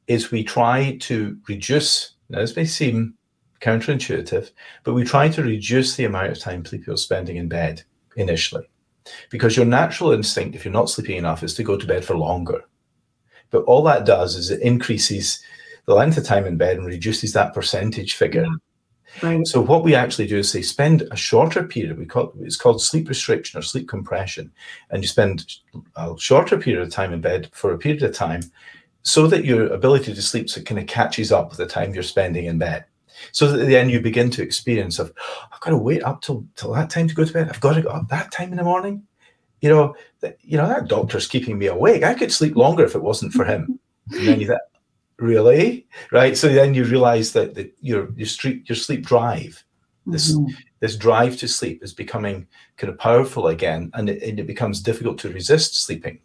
is 0.06 0.30
we 0.30 0.44
try 0.44 0.96
to 1.00 1.38
reduce. 1.48 2.14
Now 2.28 2.40
this 2.40 2.56
may 2.56 2.64
seem 2.64 3.14
counterintuitive, 3.60 4.50
but 4.84 4.94
we 4.94 5.04
try 5.04 5.28
to 5.28 5.42
reduce 5.42 5.96
the 5.96 6.04
amount 6.04 6.32
of 6.32 6.38
time 6.38 6.62
people 6.62 6.94
are 6.94 6.98
spending 6.98 7.36
in 7.36 7.48
bed 7.48 7.82
initially, 8.16 8.68
because 9.30 9.56
your 9.56 9.66
natural 9.66 10.12
instinct, 10.12 10.56
if 10.56 10.64
you're 10.64 10.72
not 10.72 10.90
sleeping 10.90 11.16
enough, 11.16 11.42
is 11.42 11.54
to 11.54 11.62
go 11.62 11.76
to 11.76 11.86
bed 11.86 12.04
for 12.04 12.16
longer. 12.16 12.64
But 13.50 13.64
all 13.64 13.82
that 13.84 14.06
does 14.06 14.34
is 14.34 14.50
it 14.50 14.62
increases 14.62 15.42
the 15.86 15.94
length 15.94 16.16
of 16.16 16.24
time 16.24 16.46
in 16.46 16.56
bed 16.56 16.76
and 16.76 16.86
reduces 16.86 17.32
that 17.32 17.54
percentage 17.54 18.14
figure. 18.14 18.42
Yeah. 18.42 18.56
Right. 19.22 19.46
So 19.46 19.60
what 19.60 19.84
we 19.84 19.94
actually 19.94 20.26
do 20.26 20.38
is 20.38 20.50
say 20.50 20.62
spend 20.62 21.02
a 21.10 21.16
shorter 21.16 21.64
period. 21.64 21.98
We 21.98 22.06
call 22.06 22.32
it's 22.40 22.56
called 22.56 22.80
sleep 22.80 23.08
restriction 23.08 23.58
or 23.58 23.62
sleep 23.62 23.86
compression, 23.86 24.50
and 24.90 25.02
you 25.02 25.08
spend 25.08 25.56
a 25.96 26.14
shorter 26.18 26.56
period 26.56 26.82
of 26.82 26.90
time 26.90 27.12
in 27.12 27.20
bed 27.20 27.50
for 27.52 27.72
a 27.72 27.78
period 27.78 28.02
of 28.02 28.14
time, 28.14 28.42
so 29.02 29.26
that 29.26 29.44
your 29.44 29.66
ability 29.66 30.14
to 30.14 30.22
sleep 30.22 30.48
so 30.48 30.62
kind 30.62 30.80
of 30.80 30.86
catches 30.86 31.30
up 31.30 31.50
with 31.50 31.58
the 31.58 31.66
time 31.66 31.92
you're 31.92 32.02
spending 32.02 32.46
in 32.46 32.56
bed. 32.56 32.86
So 33.32 33.52
that 33.52 33.66
then 33.66 33.90
you 33.90 34.00
begin 34.00 34.30
to 34.30 34.42
experience 34.42 34.98
of 34.98 35.12
I've 35.52 35.60
got 35.60 35.70
to 35.70 35.76
wait 35.76 36.02
up 36.04 36.22
till 36.22 36.46
till 36.56 36.72
that 36.72 36.88
time 36.88 37.06
to 37.08 37.14
go 37.14 37.26
to 37.26 37.32
bed. 37.32 37.50
I've 37.50 37.60
got 37.60 37.74
to 37.74 37.82
go 37.82 37.90
up 37.90 38.08
that 38.08 38.32
time 38.32 38.50
in 38.50 38.56
the 38.56 38.64
morning 38.64 39.06
you 39.62 39.68
know, 39.68 39.94
that, 40.20 40.36
you 40.42 40.58
know, 40.58 40.66
that 40.66 40.88
doctor's 40.88 41.28
keeping 41.28 41.56
me 41.56 41.66
awake. 41.66 42.02
I 42.02 42.14
could 42.14 42.32
sleep 42.32 42.56
longer 42.56 42.84
if 42.84 42.94
it 42.94 43.02
wasn't 43.02 43.32
for 43.32 43.44
him. 43.44 43.78
And 44.10 44.28
then 44.28 44.40
you 44.40 44.48
really? 45.22 45.86
Right. 46.10 46.36
So 46.36 46.48
then 46.48 46.74
you 46.74 46.84
realize 46.84 47.32
that, 47.32 47.54
that 47.54 47.72
your 47.80 48.12
your 48.16 48.26
sleep 48.26 48.68
your 48.68 48.76
sleep 48.76 49.06
drive, 49.06 49.64
this 50.06 50.34
mm-hmm. 50.34 50.52
this 50.80 50.96
drive 50.96 51.36
to 51.38 51.48
sleep 51.48 51.82
is 51.82 51.94
becoming 51.94 52.46
kind 52.76 52.92
of 52.92 52.98
powerful 52.98 53.46
again, 53.46 53.90
and 53.94 54.10
it, 54.10 54.22
and 54.22 54.40
it 54.40 54.46
becomes 54.46 54.82
difficult 54.82 55.18
to 55.20 55.32
resist 55.32 55.82
sleeping. 55.84 56.18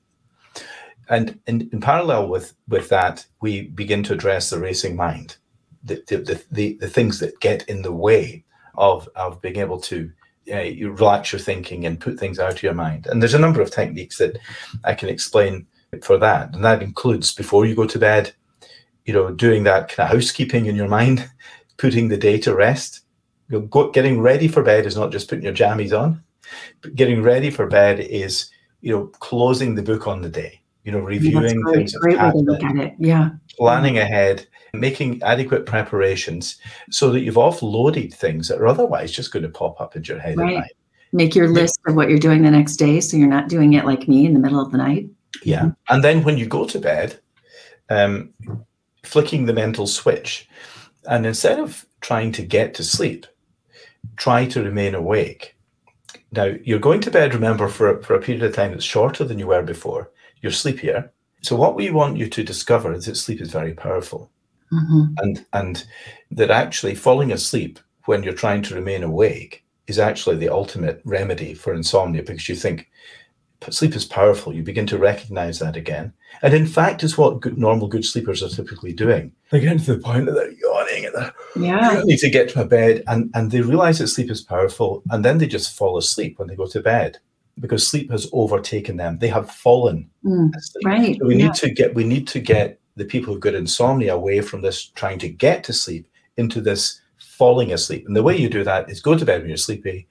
And 1.10 1.40
in, 1.48 1.70
in 1.72 1.80
parallel 1.80 2.28
with 2.28 2.54
with 2.68 2.90
that, 2.90 3.26
we 3.40 3.68
begin 3.68 4.04
to 4.04 4.14
address 4.14 4.50
the 4.50 4.60
racing 4.60 4.96
mind, 4.96 5.38
the 5.84 6.04
the, 6.08 6.44
the, 6.52 6.74
the 6.80 6.90
things 6.90 7.20
that 7.20 7.40
get 7.40 7.64
in 7.70 7.84
the 7.84 7.94
way 7.94 8.44
of 8.76 9.08
of 9.16 9.42
being 9.42 9.58
able 9.58 9.80
to 9.82 10.12
uh, 10.52 10.60
you 10.60 10.92
relax 10.92 11.32
your 11.32 11.40
thinking 11.40 11.86
and 11.86 12.00
put 12.00 12.20
things 12.20 12.40
out 12.40 12.54
of 12.54 12.64
your 12.64 12.74
mind. 12.74 13.08
And 13.08 13.22
there's 13.22 13.36
a 13.36 13.40
number 13.40 13.62
of 13.62 13.72
techniques 13.72 14.18
that 14.18 14.38
I 14.84 14.96
can 14.96 15.10
explain 15.10 15.68
for 16.04 16.18
that, 16.18 16.54
and 16.54 16.66
that 16.66 16.82
includes 16.82 17.34
before 17.34 17.66
you 17.66 17.76
go 17.76 17.86
to 17.86 18.00
bed, 18.00 18.34
you 19.08 19.14
know, 19.14 19.32
doing 19.32 19.64
that 19.64 19.90
kind 19.90 20.08
of 20.08 20.16
housekeeping 20.16 20.68
in 20.68 20.76
your 20.76 20.88
mind, 20.88 21.28
putting 21.78 22.08
the 22.08 22.18
day 22.18 22.38
to 22.40 22.54
rest. 22.54 23.02
You 23.50 23.60
know, 23.60 23.66
go, 23.66 23.90
getting 23.90 24.22
ready 24.22 24.48
for 24.48 24.62
bed 24.62 24.86
is 24.86 24.96
not 24.96 25.12
just 25.12 25.28
putting 25.30 25.46
your 25.46 25.54
jammies 25.54 25.98
on, 25.98 26.22
but 26.82 26.94
getting 26.94 27.24
ready 27.24 27.50
for 27.50 27.66
bed 27.66 28.00
is 28.00 28.52
you 28.82 28.94
know 28.94 29.08
closing 29.20 29.74
the 29.74 29.82
book 29.82 30.06
on 30.06 30.22
the 30.22 30.30
day. 30.30 30.62
You 30.84 30.92
know, 30.92 31.00
reviewing 31.00 31.62
great, 31.62 31.76
things. 31.76 31.94
Great 31.96 32.20
way 32.20 32.32
to 32.32 32.38
look 32.38 32.64
at 32.64 32.76
it. 32.78 32.94
Yeah. 33.00 33.32
Planning 33.58 33.98
ahead 33.98 34.48
making 34.74 35.22
adequate 35.24 35.66
preparations 35.66 36.58
so 36.90 37.12
that 37.12 37.22
you've 37.22 37.36
offloaded 37.36 38.14
things 38.14 38.48
that 38.48 38.60
are 38.60 38.68
otherwise 38.68 39.12
just 39.12 39.32
going 39.32 39.44
to 39.44 39.50
pop 39.50 39.80
up 39.82 39.96
in 39.96 40.04
your 40.04 40.20
head 40.20 40.38
right. 40.38 40.56
at 40.56 40.60
night. 40.60 40.72
Make 41.14 41.36
your 41.36 41.48
list 41.48 41.80
of 41.88 41.96
what 41.96 42.10
you're 42.10 42.20
doing 42.20 42.44
the 42.44 42.52
next 42.52 42.76
day 42.76 43.00
so 43.00 43.18
you're 43.18 43.28
not 43.28 43.50
doing 43.50 43.74
it 43.74 43.86
like 43.86 44.08
me 44.08 44.26
in 44.26 44.34
the 44.34 44.40
middle 44.40 44.60
of 44.60 44.72
the 44.72 44.78
night. 44.78 45.10
Yeah. 45.44 45.62
Mm-hmm. 45.62 45.94
And 45.94 46.04
then 46.04 46.24
when 46.24 46.38
you 46.38 46.46
go 46.46 46.66
to 46.66 46.80
bed, 46.80 47.20
um, 47.90 48.34
flicking 49.08 49.46
the 49.46 49.54
mental 49.54 49.88
switch. 49.88 50.48
And 51.10 51.26
instead 51.26 51.60
of 51.60 51.86
trying 52.02 52.32
to 52.34 52.42
get 52.44 52.74
to 52.76 52.84
sleep, 52.84 53.26
try 54.18 54.46
to 54.48 54.64
remain 54.64 54.94
awake. 54.94 55.56
Now, 56.32 56.54
you're 56.64 56.80
going 56.80 57.02
to 57.02 57.12
bed, 57.12 57.34
remember, 57.34 57.68
for, 57.70 58.02
for 58.04 58.14
a 58.16 58.22
period 58.22 58.44
of 58.44 58.54
time 58.54 58.72
that's 58.72 58.84
shorter 58.84 59.24
than 59.24 59.40
you 59.40 59.48
were 59.48 59.64
before. 59.64 60.12
You're 60.42 60.52
sleepier. 60.52 61.12
So, 61.42 61.56
what 61.56 61.76
we 61.76 61.90
want 61.90 62.18
you 62.18 62.28
to 62.28 62.44
discover 62.44 62.94
is 62.94 63.06
that 63.06 63.16
sleep 63.16 63.42
is 63.42 63.52
very 63.52 63.74
powerful 63.74 64.30
mm-hmm. 64.72 65.14
and 65.20 65.46
and 65.54 65.86
that 66.32 66.52
actually 66.52 66.96
falling 66.96 67.32
asleep 67.32 67.80
when 68.06 68.24
you're 68.24 68.34
trying 68.34 68.62
to 68.64 68.76
remain 68.76 69.04
awake 69.04 69.64
is 69.88 70.00
actually 70.00 70.36
the 70.36 70.50
ultimate 70.50 71.02
remedy 71.06 71.54
for 71.54 71.74
insomnia 71.74 72.24
because 72.24 72.50
you 72.50 72.56
think 72.56 72.90
sleep 73.70 73.96
is 73.96 74.06
powerful. 74.06 74.54
You 74.54 74.64
begin 74.64 74.88
to 74.88 74.98
recognize 74.98 75.60
that 75.60 75.76
again. 75.76 76.14
And 76.42 76.54
in 76.54 76.66
fact, 76.66 77.04
it's 77.04 77.18
what 77.18 77.40
good, 77.40 77.58
normal 77.58 77.88
good 77.88 78.06
sleepers 78.06 78.44
are 78.44 78.50
typically 78.50 78.94
doing. 78.94 79.32
They 79.52 79.60
get 79.60 79.80
to 79.80 79.96
the 79.96 80.00
point 80.00 80.26
that 80.26 80.34
they're 80.34 80.52
yawning 80.52 81.06
and 81.06 81.16
they're 81.16 81.34
yeah. 81.56 81.90
I 81.90 82.04
need 82.04 82.20
to 82.20 82.30
get 82.30 82.50
to 82.50 82.60
my 82.60 82.64
bed. 82.66 83.04
And, 83.08 83.32
and 83.34 83.52
they 83.52 83.62
realize 83.62 84.00
that 84.00 84.08
sleep 84.08 84.30
is 84.30 84.42
powerful. 84.42 85.04
And 85.10 85.26
then 85.26 85.38
they 85.38 85.48
just 85.48 85.76
fall 85.76 85.98
asleep 85.98 86.38
when 86.38 86.48
they 86.48 86.56
go 86.56 86.68
to 86.68 86.82
bed 86.82 87.18
because 87.60 87.88
sleep 87.88 88.12
has 88.12 88.30
overtaken 88.34 88.98
them. 88.98 89.18
They 89.18 89.30
have 89.30 89.50
fallen 89.50 90.10
mm, 90.24 90.52
Right. 90.86 91.18
So 91.18 91.26
we 91.26 91.38
yeah. 91.38 91.48
need 91.48 91.56
to 91.56 91.70
get 91.72 91.96
we 91.96 92.04
need 92.04 92.28
to 92.30 92.40
get 92.40 92.80
the 92.96 93.06
people 93.06 93.34
who've 93.34 93.42
got 93.42 93.56
insomnia 93.56 94.16
away 94.16 94.42
from 94.42 94.62
this 94.62 94.86
trying 94.86 95.20
to 95.20 95.30
get 95.30 95.64
to 95.66 95.74
sleep 95.74 96.08
into 96.38 96.62
this 96.62 97.02
falling 97.18 97.72
asleep. 97.72 98.06
And 98.08 98.16
the 98.16 98.24
way 98.24 98.38
you 98.38 98.50
do 98.50 98.64
that 98.64 98.90
is 98.90 99.02
go 99.02 99.18
to 99.18 99.26
bed 99.26 99.42
when 99.42 99.50
you're 99.50 99.58
sleepy 99.58 100.08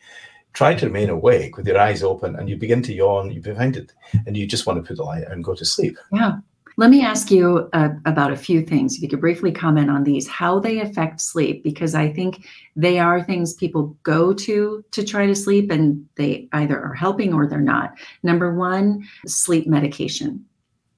try 0.56 0.74
to 0.74 0.86
remain 0.86 1.10
awake 1.10 1.58
with 1.58 1.66
your 1.66 1.78
eyes 1.78 2.02
open 2.02 2.34
and 2.34 2.48
you 2.48 2.56
begin 2.56 2.82
to 2.82 2.94
yawn, 2.94 3.30
you 3.30 3.42
find 3.42 3.76
it, 3.76 3.92
and 4.26 4.38
you 4.38 4.46
just 4.46 4.66
want 4.66 4.78
to 4.78 4.82
put 4.82 4.96
the 4.96 5.02
light 5.02 5.22
out 5.24 5.32
and 5.32 5.44
go 5.44 5.54
to 5.54 5.66
sleep. 5.66 5.98
Yeah. 6.10 6.38
Let 6.78 6.88
me 6.88 7.02
ask 7.02 7.30
you 7.30 7.68
uh, 7.74 7.90
about 8.06 8.32
a 8.32 8.36
few 8.36 8.62
things. 8.62 8.96
If 8.96 9.02
you 9.02 9.08
could 9.08 9.20
briefly 9.20 9.52
comment 9.52 9.90
on 9.90 10.04
these, 10.04 10.26
how 10.26 10.58
they 10.58 10.80
affect 10.80 11.20
sleep, 11.20 11.62
because 11.62 11.94
I 11.94 12.10
think 12.10 12.46
they 12.74 12.98
are 12.98 13.22
things 13.22 13.52
people 13.52 13.96
go 14.02 14.32
to 14.32 14.82
to 14.92 15.04
try 15.04 15.26
to 15.26 15.34
sleep 15.34 15.70
and 15.70 16.06
they 16.16 16.48
either 16.52 16.80
are 16.82 16.94
helping 16.94 17.34
or 17.34 17.46
they're 17.46 17.60
not. 17.60 17.94
Number 18.22 18.54
one, 18.54 19.06
sleep 19.26 19.66
medication. 19.66 20.42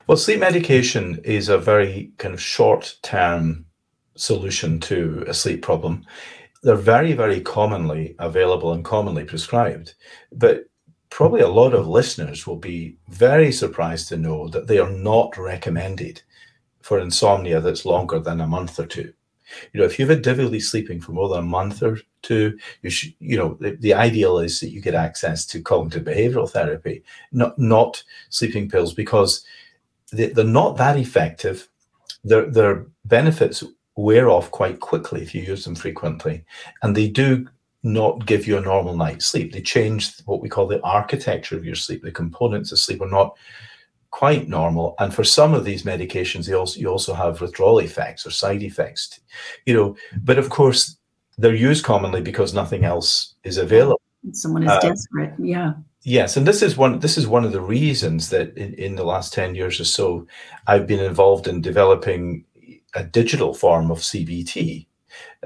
Well, 0.06 0.16
sleep 0.16 0.38
medication 0.38 1.20
is 1.24 1.48
a 1.48 1.58
very 1.58 2.12
kind 2.18 2.32
of 2.32 2.40
short 2.40 2.96
term 3.02 3.66
solution 4.14 4.80
to 4.80 5.24
a 5.26 5.34
sleep 5.34 5.62
problem 5.62 6.04
they're 6.62 6.74
very, 6.74 7.12
very 7.12 7.40
commonly 7.40 8.14
available 8.18 8.72
and 8.72 8.84
commonly 8.84 9.24
prescribed. 9.24 9.94
But 10.32 10.64
probably 11.10 11.40
a 11.40 11.48
lot 11.48 11.74
of 11.74 11.88
listeners 11.88 12.46
will 12.46 12.56
be 12.56 12.96
very 13.08 13.52
surprised 13.52 14.08
to 14.08 14.16
know 14.16 14.48
that 14.48 14.66
they 14.66 14.78
are 14.78 14.90
not 14.90 15.36
recommended 15.36 16.22
for 16.82 16.98
insomnia 16.98 17.60
that's 17.60 17.84
longer 17.84 18.18
than 18.18 18.40
a 18.40 18.46
month 18.46 18.78
or 18.78 18.86
two. 18.86 19.12
You 19.72 19.80
know, 19.80 19.86
if 19.86 19.98
you've 19.98 20.10
had 20.10 20.22
difficulty 20.22 20.60
sleeping 20.60 21.00
for 21.00 21.12
more 21.12 21.28
than 21.28 21.38
a 21.38 21.42
month 21.42 21.82
or 21.82 21.98
two, 22.22 22.58
you 22.82 22.90
should, 22.90 23.14
you 23.18 23.36
know, 23.36 23.56
the, 23.60 23.76
the 23.76 23.94
ideal 23.94 24.38
is 24.38 24.60
that 24.60 24.70
you 24.70 24.82
get 24.82 24.94
access 24.94 25.46
to 25.46 25.62
cognitive 25.62 26.04
behavioral 26.04 26.50
therapy, 26.50 27.02
not 27.32 27.58
not 27.58 28.02
sleeping 28.28 28.68
pills, 28.68 28.92
because 28.92 29.44
they, 30.12 30.26
they're 30.26 30.44
not 30.44 30.76
that 30.76 30.98
effective. 30.98 31.68
Their 32.24 32.50
their 32.50 32.86
benefits 33.06 33.64
wear 33.98 34.30
off 34.30 34.48
quite 34.52 34.78
quickly 34.78 35.20
if 35.22 35.34
you 35.34 35.42
use 35.42 35.64
them 35.64 35.74
frequently. 35.74 36.44
And 36.82 36.96
they 36.96 37.08
do 37.08 37.48
not 37.82 38.26
give 38.26 38.46
you 38.46 38.56
a 38.56 38.60
normal 38.60 38.96
night's 38.96 39.26
sleep. 39.26 39.52
They 39.52 39.60
change 39.60 40.20
what 40.24 40.40
we 40.40 40.48
call 40.48 40.68
the 40.68 40.80
architecture 40.82 41.56
of 41.56 41.64
your 41.64 41.74
sleep. 41.74 42.02
The 42.02 42.12
components 42.12 42.70
of 42.70 42.78
sleep 42.78 43.02
are 43.02 43.10
not 43.10 43.36
quite 44.10 44.48
normal. 44.48 44.94
And 45.00 45.12
for 45.12 45.24
some 45.24 45.52
of 45.52 45.64
these 45.64 45.82
medications, 45.82 46.46
they 46.46 46.54
also 46.54 46.78
you 46.78 46.88
also 46.88 47.12
have 47.12 47.40
withdrawal 47.40 47.80
effects 47.80 48.24
or 48.24 48.30
side 48.30 48.62
effects. 48.62 49.18
You 49.66 49.74
know, 49.74 49.96
but 50.22 50.38
of 50.38 50.48
course 50.48 50.96
they're 51.36 51.54
used 51.54 51.84
commonly 51.84 52.20
because 52.20 52.54
nothing 52.54 52.84
else 52.84 53.34
is 53.42 53.58
available. 53.58 54.00
Someone 54.32 54.62
is 54.62 54.70
uh, 54.70 54.80
desperate. 54.80 55.34
Yeah. 55.38 55.72
Yes, 56.04 56.36
and 56.36 56.46
this 56.46 56.62
is 56.62 56.76
one. 56.76 57.00
This 57.00 57.18
is 57.18 57.26
one 57.26 57.44
of 57.44 57.52
the 57.52 57.60
reasons 57.60 58.30
that 58.30 58.56
in, 58.56 58.72
in 58.74 58.94
the 58.94 59.04
last 59.04 59.32
ten 59.32 59.54
years 59.54 59.80
or 59.80 59.84
so, 59.84 60.26
I've 60.68 60.86
been 60.86 61.00
involved 61.00 61.48
in 61.48 61.60
developing 61.60 62.44
a 62.94 63.04
digital 63.04 63.54
form 63.54 63.90
of 63.90 63.98
CBT. 63.98 64.86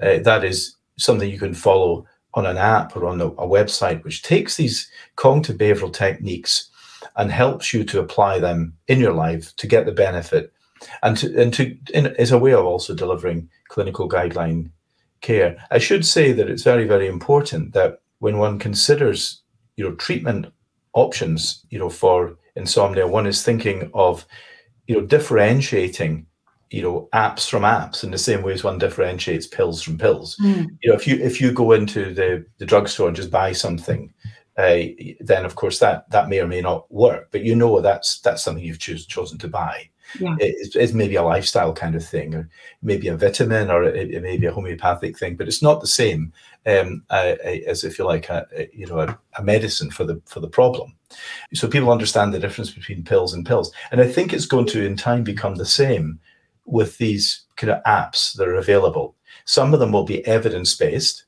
Uh, 0.00 0.18
that 0.18 0.44
is 0.44 0.76
something 0.98 1.28
you 1.28 1.38
can 1.38 1.54
follow 1.54 2.06
on 2.34 2.46
an 2.46 2.56
app 2.56 2.96
or 2.96 3.06
on 3.06 3.20
a, 3.20 3.26
a, 3.26 3.46
website, 3.46 4.02
which 4.04 4.22
takes 4.22 4.56
these 4.56 4.90
cognitive 5.16 5.58
behavioral 5.58 5.92
techniques 5.92 6.70
and 7.16 7.30
helps 7.30 7.74
you 7.74 7.84
to 7.84 8.00
apply 8.00 8.38
them 8.38 8.74
in 8.88 9.00
your 9.00 9.12
life 9.12 9.54
to 9.56 9.66
get 9.66 9.84
the 9.84 9.92
benefit, 9.92 10.52
and 11.02 11.16
to 11.16 11.40
and 11.40 11.52
to 11.54 11.76
in, 11.92 12.06
is 12.16 12.32
a 12.32 12.38
way 12.38 12.52
of 12.52 12.64
also 12.64 12.94
delivering 12.94 13.48
clinical 13.68 14.08
guideline 14.08 14.70
care. 15.20 15.56
I 15.70 15.78
should 15.78 16.06
say 16.06 16.32
that 16.32 16.48
it's 16.48 16.62
very 16.62 16.86
very 16.86 17.06
important 17.06 17.74
that 17.74 18.00
when 18.20 18.38
one 18.38 18.58
considers 18.58 19.42
you 19.76 19.84
know 19.84 19.94
treatment 19.96 20.46
options 20.94 21.66
you 21.70 21.78
know 21.78 21.90
for 21.90 22.36
insomnia, 22.56 23.06
one 23.06 23.26
is 23.26 23.42
thinking 23.42 23.90
of 23.92 24.24
you 24.86 24.94
know 24.94 25.06
differentiating 25.06 26.26
you 26.72 26.82
know 26.82 27.08
apps 27.12 27.48
from 27.48 27.62
apps 27.62 28.02
in 28.02 28.10
the 28.10 28.18
same 28.18 28.42
way 28.42 28.52
as 28.52 28.64
one 28.64 28.78
differentiates 28.78 29.46
pills 29.46 29.82
from 29.82 29.98
pills 29.98 30.36
mm. 30.38 30.66
you 30.80 30.90
know 30.90 30.96
if 30.96 31.06
you 31.06 31.16
if 31.16 31.40
you 31.40 31.52
go 31.52 31.72
into 31.72 32.12
the 32.14 32.44
the 32.58 32.66
drugstore 32.66 33.08
and 33.08 33.16
just 33.16 33.30
buy 33.30 33.52
something 33.52 34.12
uh, 34.58 34.80
then 35.20 35.44
of 35.44 35.54
course 35.54 35.78
that 35.78 36.08
that 36.10 36.28
may 36.28 36.40
or 36.40 36.46
may 36.46 36.60
not 36.60 36.90
work 36.92 37.28
but 37.30 37.42
you 37.42 37.54
know 37.54 37.80
that's 37.80 38.20
that's 38.20 38.42
something 38.42 38.64
you've 38.64 38.78
choose, 38.78 39.06
chosen 39.06 39.38
to 39.38 39.48
buy 39.48 39.88
yeah. 40.18 40.36
It's, 40.38 40.76
it's, 40.76 40.92
maybe 40.92 41.14
a 41.16 41.22
lifestyle 41.22 41.72
kind 41.72 41.94
of 41.94 42.04
thing, 42.04 42.34
or 42.34 42.48
maybe 42.82 43.08
a 43.08 43.16
vitamin, 43.16 43.70
or 43.70 43.84
it, 43.84 44.10
it 44.10 44.22
may 44.22 44.36
be 44.36 44.46
a 44.46 44.52
homeopathic 44.52 45.18
thing, 45.18 45.36
but 45.36 45.48
it's 45.48 45.62
not 45.62 45.80
the 45.80 45.86
same 45.86 46.32
um, 46.66 47.02
uh, 47.10 47.34
as 47.66 47.84
if 47.84 47.98
you 47.98 48.04
like 48.04 48.28
a, 48.28 48.46
a 48.54 48.68
you 48.72 48.86
know 48.86 49.00
a, 49.00 49.18
a, 49.38 49.42
medicine 49.42 49.90
for 49.90 50.04
the 50.04 50.20
for 50.26 50.40
the 50.40 50.48
problem. 50.48 50.94
So 51.54 51.68
people 51.68 51.90
understand 51.90 52.32
the 52.32 52.38
difference 52.38 52.70
between 52.70 53.04
pills 53.04 53.32
and 53.32 53.46
pills, 53.46 53.72
and 53.90 54.00
I 54.00 54.06
think 54.06 54.32
it's 54.32 54.46
going 54.46 54.66
to 54.66 54.84
in 54.84 54.96
time 54.96 55.24
become 55.24 55.54
the 55.54 55.66
same 55.66 56.20
with 56.64 56.98
these 56.98 57.44
kind 57.56 57.70
of 57.70 57.82
apps 57.84 58.36
that 58.36 58.48
are 58.48 58.56
available. 58.56 59.16
Some 59.44 59.74
of 59.74 59.80
them 59.80 59.92
will 59.92 60.04
be 60.04 60.26
evidence 60.26 60.74
based, 60.74 61.24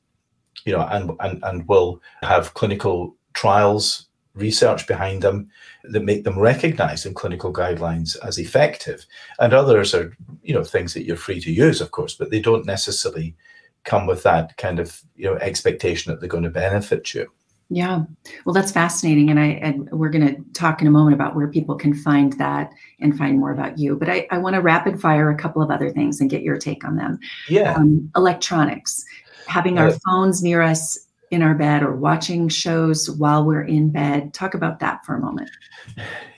you 0.65 0.73
know, 0.73 0.87
and, 0.91 1.11
and, 1.19 1.43
and 1.43 1.67
will 1.67 2.01
have 2.21 2.53
clinical 2.53 3.15
trials, 3.33 4.07
research 4.33 4.85
behind 4.87 5.21
them 5.21 5.49
that 5.83 6.03
make 6.03 6.23
them 6.23 6.37
recognized 6.37 7.05
in 7.05 7.13
clinical 7.13 7.53
guidelines 7.53 8.17
as 8.23 8.37
effective. 8.37 9.05
And 9.39 9.53
others 9.53 9.93
are, 9.93 10.15
you 10.43 10.53
know, 10.53 10.63
things 10.63 10.93
that 10.93 11.05
you're 11.05 11.17
free 11.17 11.39
to 11.41 11.51
use, 11.51 11.81
of 11.81 11.91
course, 11.91 12.15
but 12.15 12.31
they 12.31 12.41
don't 12.41 12.65
necessarily 12.65 13.35
come 13.83 14.07
with 14.07 14.23
that 14.23 14.57
kind 14.57 14.79
of, 14.79 15.01
you 15.15 15.25
know, 15.25 15.35
expectation 15.37 16.11
that 16.11 16.19
they're 16.19 16.29
going 16.29 16.43
to 16.43 16.49
benefit 16.49 17.13
you. 17.13 17.31
Yeah. 17.69 18.03
Well, 18.45 18.53
that's 18.53 18.71
fascinating. 18.71 19.29
And 19.29 19.39
I 19.39 19.45
and 19.45 19.89
we're 19.91 20.09
gonna 20.09 20.35
talk 20.53 20.81
in 20.81 20.87
a 20.87 20.91
moment 20.91 21.15
about 21.15 21.35
where 21.35 21.47
people 21.47 21.75
can 21.75 21.93
find 21.93 22.33
that 22.33 22.71
and 22.99 23.17
find 23.17 23.39
more 23.39 23.51
about 23.51 23.79
you. 23.79 23.95
But 23.95 24.09
I, 24.09 24.27
I 24.29 24.37
want 24.37 24.55
to 24.55 24.61
rapid 24.61 25.01
fire 25.01 25.29
a 25.29 25.37
couple 25.37 25.61
of 25.61 25.71
other 25.71 25.89
things 25.89 26.21
and 26.21 26.29
get 26.29 26.43
your 26.43 26.57
take 26.57 26.85
on 26.85 26.95
them. 26.95 27.19
Yeah. 27.49 27.73
Um, 27.73 28.11
electronics, 28.15 29.03
having 29.47 29.79
our 29.79 29.91
phones 30.05 30.43
near 30.43 30.61
us 30.61 30.99
in 31.31 31.41
our 31.41 31.55
bed 31.55 31.81
or 31.81 31.95
watching 31.95 32.47
shows 32.49 33.09
while 33.09 33.43
we're 33.43 33.63
in 33.63 33.89
bed. 33.89 34.33
Talk 34.33 34.53
about 34.53 34.79
that 34.79 35.03
for 35.05 35.15
a 35.15 35.19
moment. 35.19 35.49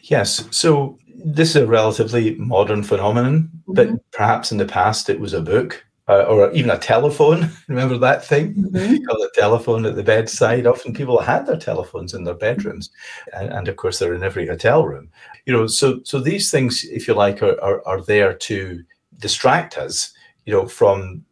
Yes. 0.04 0.48
So 0.52 0.98
this 1.08 1.50
is 1.50 1.56
a 1.58 1.68
relatively 1.68 2.36
modern 2.36 2.84
phenomenon, 2.84 3.50
mm-hmm. 3.68 3.74
but 3.74 4.12
perhaps 4.12 4.52
in 4.52 4.58
the 4.58 4.66
past 4.66 5.10
it 5.10 5.20
was 5.20 5.34
a 5.34 5.42
book 5.42 5.84
uh, 6.08 6.24
or 6.24 6.52
even 6.52 6.70
a 6.70 6.78
telephone. 6.78 7.50
Remember 7.67 7.98
that 7.98 8.26
thing? 8.26 8.54
Mm-hmm. 8.54 9.22
A 9.22 9.30
telephone 9.34 9.86
at 9.86 9.96
the 9.96 10.04
bedside. 10.04 10.65
Often 10.65 10.93
people 10.93 11.20
had 11.20 11.46
their 11.46 11.58
telephones 11.58 12.13
in 12.13 12.24
their 12.24 12.34
bedrooms, 12.34 12.89
and, 13.34 13.50
and, 13.50 13.67
of 13.67 13.76
course 13.76 14.00
they're 14.00 14.13
in 14.13 14.24
every 14.24 14.48
hotel 14.48 14.86
room. 14.86 15.10
You 15.46 15.54
know, 15.54 15.67
so 15.67 16.02
so 16.04 16.20
these 16.20 16.50
things, 16.50 16.86
if 16.86 17.08
you 17.08 17.13
like, 17.13 17.43
are, 17.43 17.60
are, 17.62 17.86
are 17.88 18.02
there 18.02 18.34
to 18.34 18.84
distract 19.20 19.78
us. 19.78 20.13
You 20.46 20.54
know, 20.54 20.67
from 20.67 21.26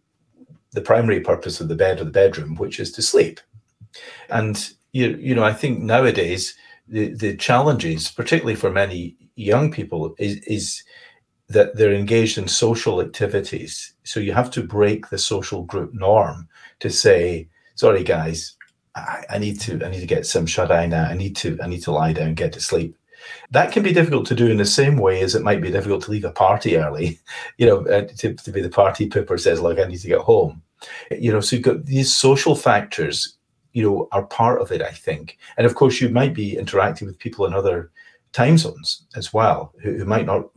the 0.71 0.81
primary 0.81 1.21
purpose 1.21 1.61
of 1.61 1.69
the 1.69 1.75
bed 1.75 2.01
or 2.01 2.03
the 2.03 2.11
bedroom, 2.11 2.55
which 2.57 2.79
is 2.79 2.91
to 2.91 3.01
sleep. 3.01 3.39
And 4.29 4.71
you 4.91 5.17
you 5.19 5.33
know, 5.33 5.43
I 5.43 5.53
think 5.53 5.79
nowadays 5.79 6.55
the 6.87 7.13
the 7.13 7.35
challenges, 7.37 8.11
particularly 8.11 8.55
for 8.55 8.69
many 8.69 9.15
young 9.35 9.71
people, 9.71 10.15
is 10.19 10.37
is 10.45 10.83
that 11.47 11.75
they're 11.75 11.93
engaged 11.93 12.37
in 12.37 12.47
social 12.47 13.01
activities. 13.01 13.93
So 14.03 14.19
you 14.19 14.33
have 14.33 14.49
to 14.51 14.63
break 14.63 15.09
the 15.09 15.17
social 15.17 15.63
group 15.63 15.93
norm 15.93 16.47
to 16.79 16.89
say, 16.89 17.47
sorry 17.75 18.03
guys, 18.03 18.55
I, 18.95 19.23
I 19.29 19.37
need 19.37 19.59
to 19.61 19.83
I 19.83 19.89
need 19.89 19.99
to 19.99 20.07
get 20.07 20.25
some 20.25 20.45
shut 20.45 20.71
eye 20.71 20.87
now. 20.87 21.05
I 21.05 21.13
need 21.13 21.35
to 21.37 21.57
I 21.61 21.67
need 21.67 21.83
to 21.83 21.91
lie 21.91 22.13
down, 22.13 22.33
get 22.33 22.53
to 22.53 22.61
sleep. 22.61 22.95
That 23.51 23.71
can 23.71 23.83
be 23.83 23.93
difficult 23.93 24.25
to 24.27 24.35
do 24.35 24.47
in 24.47 24.57
the 24.57 24.65
same 24.65 24.97
way 24.97 25.21
as 25.21 25.35
it 25.35 25.43
might 25.43 25.61
be 25.61 25.71
difficult 25.71 26.03
to 26.03 26.11
leave 26.11 26.25
a 26.25 26.31
party 26.31 26.77
early, 26.77 27.19
you 27.57 27.65
know, 27.65 27.85
uh, 27.87 28.07
to, 28.17 28.33
to 28.33 28.51
be 28.51 28.61
the 28.61 28.69
party 28.69 29.09
pooper 29.09 29.39
says, 29.39 29.61
like, 29.61 29.79
I 29.79 29.85
need 29.85 29.99
to 29.99 30.07
get 30.07 30.19
home. 30.19 30.61
You 31.09 31.31
know, 31.31 31.39
so 31.39 31.55
you've 31.55 31.65
got 31.65 31.85
these 31.85 32.15
social 32.15 32.55
factors, 32.55 33.37
you 33.73 33.83
know, 33.83 34.07
are 34.11 34.25
part 34.27 34.61
of 34.61 34.71
it, 34.71 34.81
I 34.81 34.91
think. 34.91 35.37
And 35.57 35.65
of 35.65 35.73
course, 35.73 35.99
you 35.99 36.09
might 36.09 36.35
be 36.35 36.57
interacting 36.57 37.07
with 37.07 37.17
people 37.17 37.45
in 37.45 37.53
other 37.53 37.91
time 38.31 38.57
zones 38.57 39.05
as 39.15 39.33
well 39.33 39.73
who, 39.81 39.97
who 39.97 40.05
might 40.05 40.25
not 40.25 40.49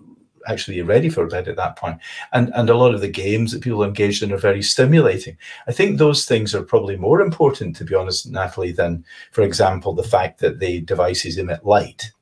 actually 0.48 0.82
ready 0.82 1.08
for 1.08 1.26
bed 1.26 1.48
at 1.48 1.56
that 1.56 1.76
point. 1.76 1.98
And 2.32 2.50
and 2.54 2.70
a 2.70 2.76
lot 2.76 2.94
of 2.94 3.00
the 3.00 3.08
games 3.08 3.52
that 3.52 3.62
people 3.62 3.84
engaged 3.84 4.22
in 4.22 4.32
are 4.32 4.38
very 4.38 4.62
stimulating. 4.62 5.36
I 5.68 5.72
think 5.72 5.98
those 5.98 6.24
things 6.24 6.54
are 6.54 6.62
probably 6.62 6.96
more 6.96 7.20
important, 7.20 7.76
to 7.76 7.84
be 7.84 7.94
honest, 7.94 8.30
Natalie, 8.30 8.72
than, 8.72 9.04
for 9.30 9.42
example, 9.42 9.94
the 9.94 10.02
fact 10.02 10.40
that 10.40 10.58
the 10.58 10.80
devices 10.80 11.38
emit 11.38 11.64
light. 11.64 12.12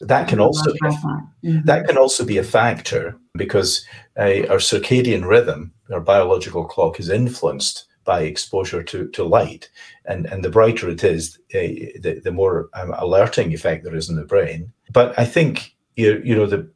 That 0.00 0.28
can 0.28 0.40
also 0.40 0.72
be 0.72 0.78
a, 0.82 0.90
mm-hmm. 0.90 1.64
that 1.66 1.86
can 1.86 1.96
also 1.96 2.24
be 2.24 2.38
a 2.38 2.44
factor 2.44 3.16
because 3.34 3.86
uh, 4.16 4.46
our 4.50 4.58
circadian 4.58 5.26
rhythm, 5.26 5.72
our 5.92 6.00
biological 6.00 6.64
clock, 6.64 6.98
is 6.98 7.08
influenced 7.08 7.86
by 8.04 8.22
exposure 8.22 8.82
to, 8.82 9.08
to 9.08 9.24
light. 9.24 9.70
And, 10.04 10.26
and 10.26 10.44
the 10.44 10.50
brighter 10.50 10.90
it 10.90 11.04
is, 11.04 11.38
uh, 11.54 12.00
the, 12.00 12.20
the 12.22 12.32
more 12.32 12.68
um, 12.74 12.92
alerting 12.98 13.52
effect 13.52 13.84
there 13.84 13.94
is 13.94 14.10
in 14.10 14.16
the 14.16 14.24
brain. 14.24 14.72
But 14.92 15.18
I 15.18 15.24
think, 15.24 15.73
you, 15.96 16.20
you 16.24 16.34
know, 16.34 16.46
the 16.46 16.68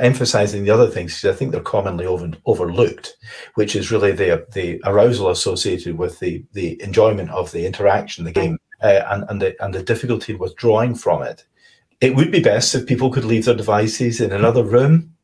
emphasizing 0.00 0.64
the 0.64 0.70
other 0.70 0.88
things 0.88 1.14
because 1.14 1.34
I 1.34 1.38
think 1.38 1.52
they're 1.52 1.60
commonly 1.60 2.06
over, 2.06 2.30
overlooked, 2.46 3.16
which 3.54 3.74
is 3.74 3.90
really 3.90 4.12
the 4.12 4.46
the 4.52 4.80
arousal 4.84 5.30
associated 5.30 5.98
with 5.98 6.18
the 6.18 6.44
the 6.52 6.80
enjoyment 6.82 7.30
of 7.30 7.52
the 7.52 7.66
interaction, 7.66 8.24
the 8.24 8.32
game, 8.32 8.58
uh, 8.82 9.02
and 9.10 9.24
and 9.28 9.42
the 9.42 9.64
and 9.64 9.74
the 9.74 9.82
difficulty 9.82 10.32
in 10.32 10.38
withdrawing 10.38 10.94
from 10.94 11.22
it. 11.22 11.44
It 12.00 12.16
would 12.16 12.32
be 12.32 12.40
best 12.40 12.74
if 12.74 12.86
people 12.86 13.10
could 13.10 13.24
leave 13.24 13.44
their 13.44 13.54
devices 13.54 14.20
in 14.20 14.32
another 14.32 14.64
room, 14.64 15.14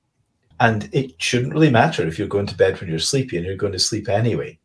and 0.61 0.89
it 0.93 1.21
shouldn't 1.21 1.53
really 1.53 1.71
matter 1.71 2.07
if 2.07 2.19
you're 2.19 2.29
going 2.29 2.47
to 2.47 2.57
bed 2.57 2.81
when 2.81 2.89
you're 2.89 2.99
sleepy 3.01 3.37
and 3.37 3.45
you're 3.45 3.57
going 3.57 3.73
to 3.73 3.79
sleep 3.79 4.09
anyway. 4.09 4.59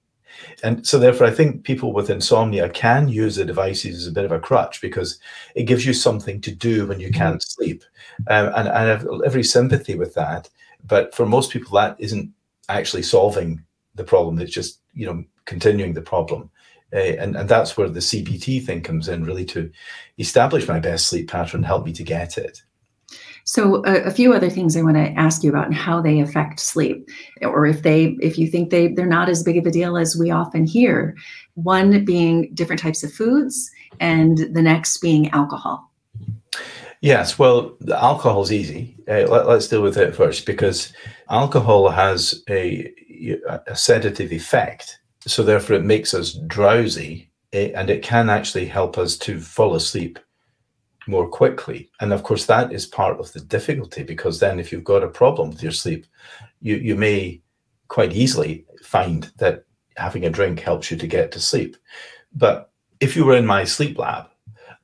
And 0.63 0.85
so, 0.85 0.99
therefore, 0.99 1.27
I 1.27 1.31
think 1.31 1.63
people 1.63 1.93
with 1.93 2.09
insomnia 2.09 2.69
can 2.69 3.07
use 3.07 3.35
the 3.35 3.45
devices 3.45 3.97
as 3.97 4.07
a 4.07 4.11
bit 4.11 4.25
of 4.25 4.31
a 4.31 4.39
crutch 4.39 4.81
because 4.81 5.19
it 5.55 5.63
gives 5.63 5.85
you 5.85 5.93
something 5.93 6.41
to 6.41 6.51
do 6.51 6.87
when 6.87 6.99
you 6.99 7.09
mm-hmm. 7.09 7.19
can't 7.19 7.43
sleep. 7.43 7.83
Um, 8.27 8.47
and, 8.47 8.67
and 8.67 8.69
I 8.69 8.83
have 8.83 9.07
every 9.25 9.43
sympathy 9.43 9.95
with 9.95 10.13
that. 10.15 10.49
But 10.85 11.15
for 11.15 11.25
most 11.25 11.51
people, 11.51 11.75
that 11.77 11.95
isn't 11.99 12.31
actually 12.69 13.03
solving 13.03 13.63
the 13.95 14.03
problem. 14.03 14.39
It's 14.39 14.53
just, 14.53 14.79
you 14.93 15.05
know, 15.05 15.23
continuing 15.45 15.93
the 15.93 16.01
problem. 16.01 16.49
Uh, 16.93 16.97
and, 16.97 17.35
and 17.35 17.49
that's 17.49 17.75
where 17.75 17.89
the 17.89 17.99
CBT 17.99 18.65
thing 18.65 18.81
comes 18.81 19.07
in, 19.07 19.23
really 19.23 19.45
to 19.45 19.71
establish 20.19 20.67
my 20.67 20.79
best 20.79 21.07
sleep 21.07 21.29
pattern, 21.29 21.63
help 21.63 21.85
me 21.85 21.93
to 21.93 22.03
get 22.03 22.37
it. 22.37 22.61
So 23.45 23.83
a, 23.85 24.03
a, 24.03 24.11
few 24.11 24.33
other 24.33 24.49
things 24.49 24.77
I 24.77 24.81
want 24.81 24.95
to 24.95 25.11
ask 25.19 25.43
you 25.43 25.49
about 25.49 25.65
and 25.65 25.75
how 25.75 26.01
they 26.01 26.21
affect 26.21 26.59
sleep, 26.59 27.09
or 27.41 27.65
if 27.65 27.81
they, 27.81 28.15
if 28.21 28.37
you 28.37 28.47
think 28.47 28.69
they 28.69 28.87
they're 28.87 29.05
not 29.05 29.29
as 29.29 29.43
big 29.43 29.57
of 29.57 29.65
a 29.65 29.71
deal 29.71 29.97
as 29.97 30.15
we 30.15 30.31
often 30.31 30.65
hear. 30.65 31.15
One 31.55 32.05
being 32.05 32.51
different 32.53 32.81
types 32.81 33.03
of 33.03 33.13
foods, 33.13 33.69
and 33.99 34.37
the 34.53 34.61
next 34.61 34.99
being 34.99 35.29
alcohol. 35.31 35.91
Yes, 37.01 37.37
well, 37.37 37.75
alcohol 37.93 38.43
is 38.43 38.53
easy. 38.53 38.95
Uh, 39.09 39.27
let, 39.27 39.45
us 39.45 39.67
deal 39.67 39.81
with 39.81 39.97
it 39.97 40.15
first 40.15 40.45
because 40.45 40.93
alcohol 41.29 41.89
has 41.89 42.43
a, 42.49 42.89
a 43.67 43.75
sedative 43.75 44.31
effect, 44.31 44.99
so 45.27 45.43
therefore 45.43 45.75
it 45.75 45.83
makes 45.83 46.13
us 46.13 46.39
drowsy, 46.47 47.29
eh, 47.51 47.71
and 47.75 47.89
it 47.89 48.03
can 48.03 48.29
actually 48.29 48.65
help 48.67 48.97
us 48.97 49.17
to 49.17 49.41
fall 49.41 49.75
asleep 49.75 50.17
more 51.07 51.27
quickly. 51.27 51.89
And 51.99 52.13
of 52.13 52.23
course, 52.23 52.45
that 52.45 52.71
is 52.71 52.85
part 52.85 53.19
of 53.19 53.31
the 53.33 53.41
difficulty 53.41 54.03
because 54.03 54.39
then 54.39 54.59
if 54.59 54.71
you've 54.71 54.83
got 54.83 55.03
a 55.03 55.07
problem 55.07 55.49
with 55.49 55.63
your 55.63 55.71
sleep, 55.71 56.05
you, 56.61 56.77
you 56.77 56.95
may 56.95 57.41
quite 57.87 58.13
easily 58.13 58.65
find 58.83 59.31
that 59.37 59.65
having 59.97 60.25
a 60.25 60.29
drink 60.29 60.59
helps 60.59 60.89
you 60.89 60.97
to 60.97 61.07
get 61.07 61.31
to 61.31 61.39
sleep. 61.39 61.77
But 62.33 62.71
if 62.99 63.15
you 63.15 63.25
were 63.25 63.35
in 63.35 63.45
my 63.45 63.63
sleep 63.63 63.97
lab, 63.97 64.27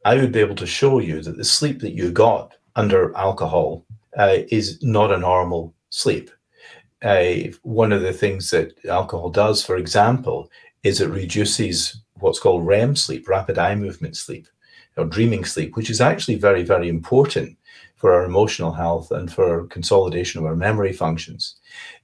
I 0.05 0.15
would 0.15 0.31
be 0.31 0.39
able 0.39 0.55
to 0.55 0.65
show 0.65 0.99
you 0.99 1.21
that 1.21 1.37
the 1.37 1.43
sleep 1.43 1.79
that 1.79 1.93
you 1.93 2.11
got 2.11 2.55
under 2.75 3.15
alcohol 3.15 3.85
uh, 4.17 4.39
is 4.49 4.81
not 4.81 5.11
a 5.11 5.17
normal 5.17 5.73
sleep. 5.89 6.31
Uh, 7.01 7.33
one 7.63 7.91
of 7.91 8.01
the 8.01 8.13
things 8.13 8.49
that 8.51 8.73
alcohol 8.85 9.29
does, 9.29 9.63
for 9.63 9.77
example, 9.77 10.49
is 10.83 11.01
it 11.01 11.09
reduces 11.09 12.01
what's 12.15 12.39
called 12.39 12.65
REM 12.65 12.95
sleep, 12.95 13.27
rapid 13.27 13.57
eye 13.57 13.75
movement 13.75 14.17
sleep 14.17 14.47
or 14.99 15.05
dreaming 15.05 15.45
sleep, 15.45 15.75
which 15.75 15.89
is 15.89 16.01
actually 16.01 16.35
very, 16.35 16.63
very 16.63 16.89
important 16.89 17.57
for 17.95 18.13
our 18.13 18.23
emotional 18.23 18.71
health 18.71 19.11
and 19.11 19.31
for 19.31 19.67
consolidation 19.67 20.39
of 20.39 20.45
our 20.45 20.55
memory 20.55 20.93
functions. 20.93 21.55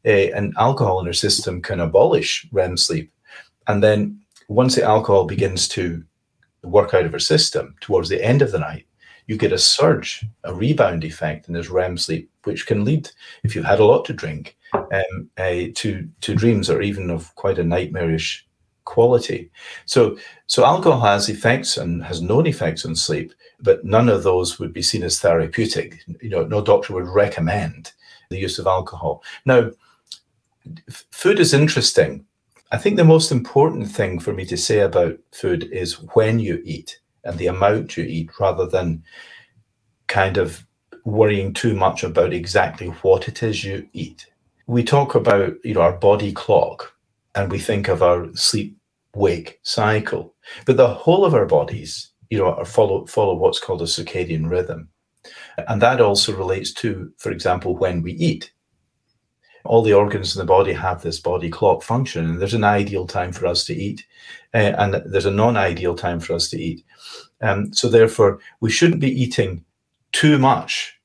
Uh, 0.06 0.32
and 0.36 0.54
alcohol 0.58 1.00
in 1.00 1.08
our 1.08 1.14
system 1.14 1.62
can 1.62 1.80
abolish 1.80 2.48
REM 2.52 2.78
sleep. 2.78 3.12
And 3.68 3.84
then 3.84 4.20
once 4.48 4.76
the 4.76 4.84
alcohol 4.84 5.26
begins 5.26 5.68
to 5.70 6.04
work 6.64 6.94
out 6.94 7.06
of 7.06 7.14
our 7.14 7.20
system 7.20 7.76
towards 7.80 8.10
the 8.10 8.24
end 8.24 8.42
of 8.42 8.52
the 8.52 8.60
night, 8.60 8.86
you 9.28 9.38
get 9.38 9.54
a 9.54 9.58
surge, 9.58 10.26
a 10.44 10.54
rebound 10.54 11.04
effect 11.04 11.48
in 11.48 11.54
this 11.54 11.70
REM 11.70 11.98
sleep, 11.98 12.30
which 12.44 12.68
can 12.68 12.84
lead, 12.84 13.10
if 13.44 13.56
you've 13.56 13.66
had 13.66 13.80
a 13.80 13.86
lot 13.86 14.06
to 14.06 14.14
drink, 14.14 14.58
um, 14.74 15.30
uh, 15.38 15.68
to 15.76 16.08
to 16.22 16.36
dreams 16.36 16.70
or 16.70 16.82
even 16.82 17.10
of 17.10 17.34
quite 17.36 17.58
a 17.58 17.64
nightmarish 17.64 18.46
quality. 18.86 19.52
So, 19.86 20.18
so 20.48 20.66
alcohol 20.66 21.02
has 21.02 21.30
effects 21.30 21.78
and 21.78 22.04
has 22.04 22.22
known 22.22 22.48
effects 22.48 22.86
on 22.86 22.96
sleep, 22.96 23.34
but 23.60 23.84
none 23.84 24.10
of 24.10 24.24
those 24.24 24.60
would 24.60 24.74
be 24.74 24.82
seen 24.82 25.04
as 25.04 25.20
therapeutic. 25.20 26.04
You 26.22 26.30
know, 26.30 26.46
no 26.46 26.62
doctor 26.62 26.94
would 26.94 27.08
recommend 27.08 27.92
the 28.30 28.38
use 28.38 28.60
of 28.60 28.68
alcohol. 28.68 29.24
Now, 29.46 29.72
f- 30.88 31.06
food 31.12 31.40
is 31.40 31.54
interesting. 31.54 32.26
I 32.72 32.78
think 32.78 32.96
the 32.96 33.04
most 33.04 33.32
important 33.32 33.92
thing 33.92 34.20
for 34.20 34.34
me 34.34 34.46
to 34.46 34.58
say 34.58 34.80
about 34.80 35.18
food 35.32 35.64
is 35.72 36.02
when 36.14 36.40
you 36.40 36.62
eat 36.66 37.00
and 37.24 37.38
the 37.38 37.48
amount 37.48 37.98
you 37.98 38.04
eat 38.04 38.30
rather 38.40 38.66
than 38.66 39.04
kind 40.08 40.38
of 40.38 40.66
worrying 41.04 41.54
too 41.54 41.76
much 41.76 42.04
about 42.04 42.34
exactly 42.34 42.88
what 42.88 43.28
it 43.28 43.44
is 43.44 43.64
you 43.64 43.88
eat. 43.94 44.28
We 44.68 44.84
talk 44.84 45.14
about, 45.14 45.54
you 45.64 45.76
know, 45.76 45.82
our 45.82 45.98
body 45.98 46.32
clock 46.32 46.95
and 47.36 47.52
we 47.52 47.60
think 47.60 47.88
of 47.88 48.02
our 48.02 48.34
sleep 48.36 48.78
wake 49.14 49.60
cycle. 49.64 50.36
But 50.66 50.78
the 50.78 50.88
whole 50.88 51.26
of 51.26 51.34
our 51.34 51.46
bodies, 51.46 52.12
you 52.30 52.38
know, 52.38 52.54
are 52.54 52.66
follow 52.66 53.06
follow 53.06 53.36
what's 53.36 53.60
called 53.60 53.82
a 53.82 53.86
circadian 53.86 54.50
rhythm. 54.50 54.90
And 55.68 55.82
that 55.82 56.02
also 56.02 56.36
relates 56.36 56.74
to, 56.76 57.12
for 57.18 57.32
example, 57.32 57.76
when 57.76 58.02
we 58.02 58.14
eat. 58.14 58.52
All 59.64 59.82
the 59.82 59.94
organs 59.94 60.36
in 60.36 60.40
the 60.40 60.46
body 60.46 60.74
have 60.74 61.02
this 61.02 61.20
body 61.20 61.50
clock 61.50 61.82
function, 61.82 62.26
and 62.26 62.40
there's 62.40 62.54
an 62.54 62.64
ideal 62.64 63.08
time 63.08 63.32
for 63.32 63.48
us 63.48 63.66
to 63.66 63.74
eat, 63.74 64.06
uh, 64.54 64.74
and 64.78 65.02
there's 65.06 65.26
a 65.26 65.32
non-ideal 65.32 65.96
time 65.96 66.20
for 66.20 66.34
us 66.34 66.50
to 66.52 66.62
eat. 66.62 66.86
Um, 67.42 67.74
so 67.74 67.90
therefore, 67.90 68.40
we 68.60 68.70
shouldn't 68.70 69.02
be 69.02 69.22
eating 69.22 69.66
too 70.12 70.38
much 70.38 71.00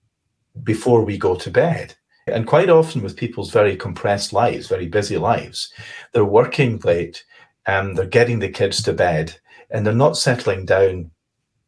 before 0.63 1.03
we 1.03 1.17
go 1.17 1.35
to 1.37 1.51
bed. 1.51 1.95
And 2.27 2.47
quite 2.47 2.71
often, 2.71 3.03
with 3.03 3.17
people's 3.17 3.51
very 3.51 3.77
compressed 3.77 4.33
lives, 4.33 4.69
very 4.69 4.87
busy 4.87 5.17
lives, 5.17 5.73
they're 6.13 6.25
working 6.25 6.79
late, 6.85 7.25
and 7.67 7.97
they're 7.97 8.07
getting 8.07 8.39
the 8.39 8.49
kids 8.49 8.83
to 8.83 8.93
bed, 8.93 9.35
and 9.71 9.87
they're 9.87 9.95
not 9.95 10.17
settling 10.17 10.65
down. 10.65 11.11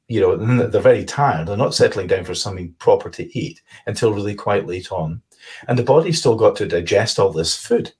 You 0.08 0.20
know, 0.20 0.66
they're 0.66 0.80
very 0.80 1.04
tired. 1.04 1.48
They're 1.48 1.56
not 1.56 1.74
settling 1.74 2.06
down 2.06 2.24
for 2.24 2.34
something 2.34 2.74
proper 2.78 3.08
to 3.10 3.38
eat 3.38 3.62
until 3.86 4.12
really 4.12 4.34
quite 4.34 4.66
late 4.66 4.92
on, 4.92 5.22
and 5.68 5.78
the 5.78 5.84
body's 5.84 6.18
still 6.18 6.36
got 6.36 6.56
to 6.56 6.68
digest 6.68 7.18
all 7.18 7.32
this 7.32 7.56
food 7.56 7.92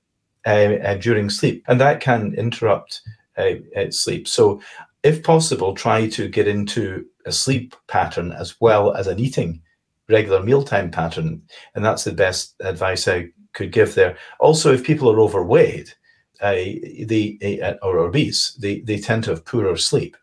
uh, 0.45 0.75
uh, 0.83 0.95
during 0.95 1.29
sleep, 1.29 1.63
and 1.67 1.81
that 1.81 2.01
can 2.01 2.33
interrupt 2.35 3.01
uh, 3.37 3.55
uh 3.75 3.89
sleep. 3.89 4.27
So, 4.27 4.61
if 5.01 5.23
possible, 5.23 5.73
try 5.73 6.07
to 6.09 6.29
get 6.29 6.47
into 6.47 7.05
a 7.25 7.31
sleep 7.31 7.75
pattern 7.87 8.31
as 8.31 8.59
well 8.61 8.93
as 8.93 9.07
an 9.07 9.19
eating 9.19 9.61
regular 10.09 10.41
mealtime 10.41 10.91
pattern. 10.91 11.41
And 11.75 11.83
that's 11.83 12.03
the 12.03 12.11
best 12.11 12.55
advice 12.61 13.07
I 13.07 13.29
could 13.53 13.71
give 13.71 13.95
there. 13.95 14.17
Also, 14.39 14.73
if 14.73 14.83
people 14.83 15.09
are 15.11 15.19
overweight 15.19 15.95
uh, 16.41 16.53
the, 16.53 17.61
uh, 17.63 17.73
or 17.81 17.99
obese, 17.99 18.53
they, 18.61 18.81
they 18.81 18.97
tend 18.97 19.23
to 19.25 19.31
have 19.31 19.45
poorer 19.45 19.77
sleep. 19.77 20.17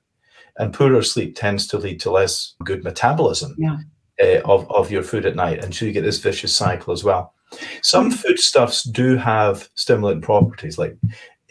And 0.58 0.74
poorer 0.74 1.02
sleep 1.02 1.36
tends 1.36 1.66
to 1.68 1.78
lead 1.78 2.00
to 2.00 2.10
less 2.10 2.54
good 2.64 2.84
metabolism 2.84 3.54
yeah. 3.56 3.78
uh, 4.22 4.40
of, 4.44 4.70
of 4.70 4.90
your 4.90 5.02
food 5.02 5.24
at 5.24 5.36
night. 5.36 5.64
And 5.64 5.74
so 5.74 5.86
you 5.86 5.92
get 5.92 6.02
this 6.02 6.18
vicious 6.18 6.54
cycle 6.54 6.92
as 6.92 7.04
well. 7.04 7.34
Some 7.82 8.10
foodstuffs 8.10 8.84
do 8.84 9.16
have 9.16 9.68
stimulant 9.74 10.22
properties, 10.22 10.78
like 10.78 10.96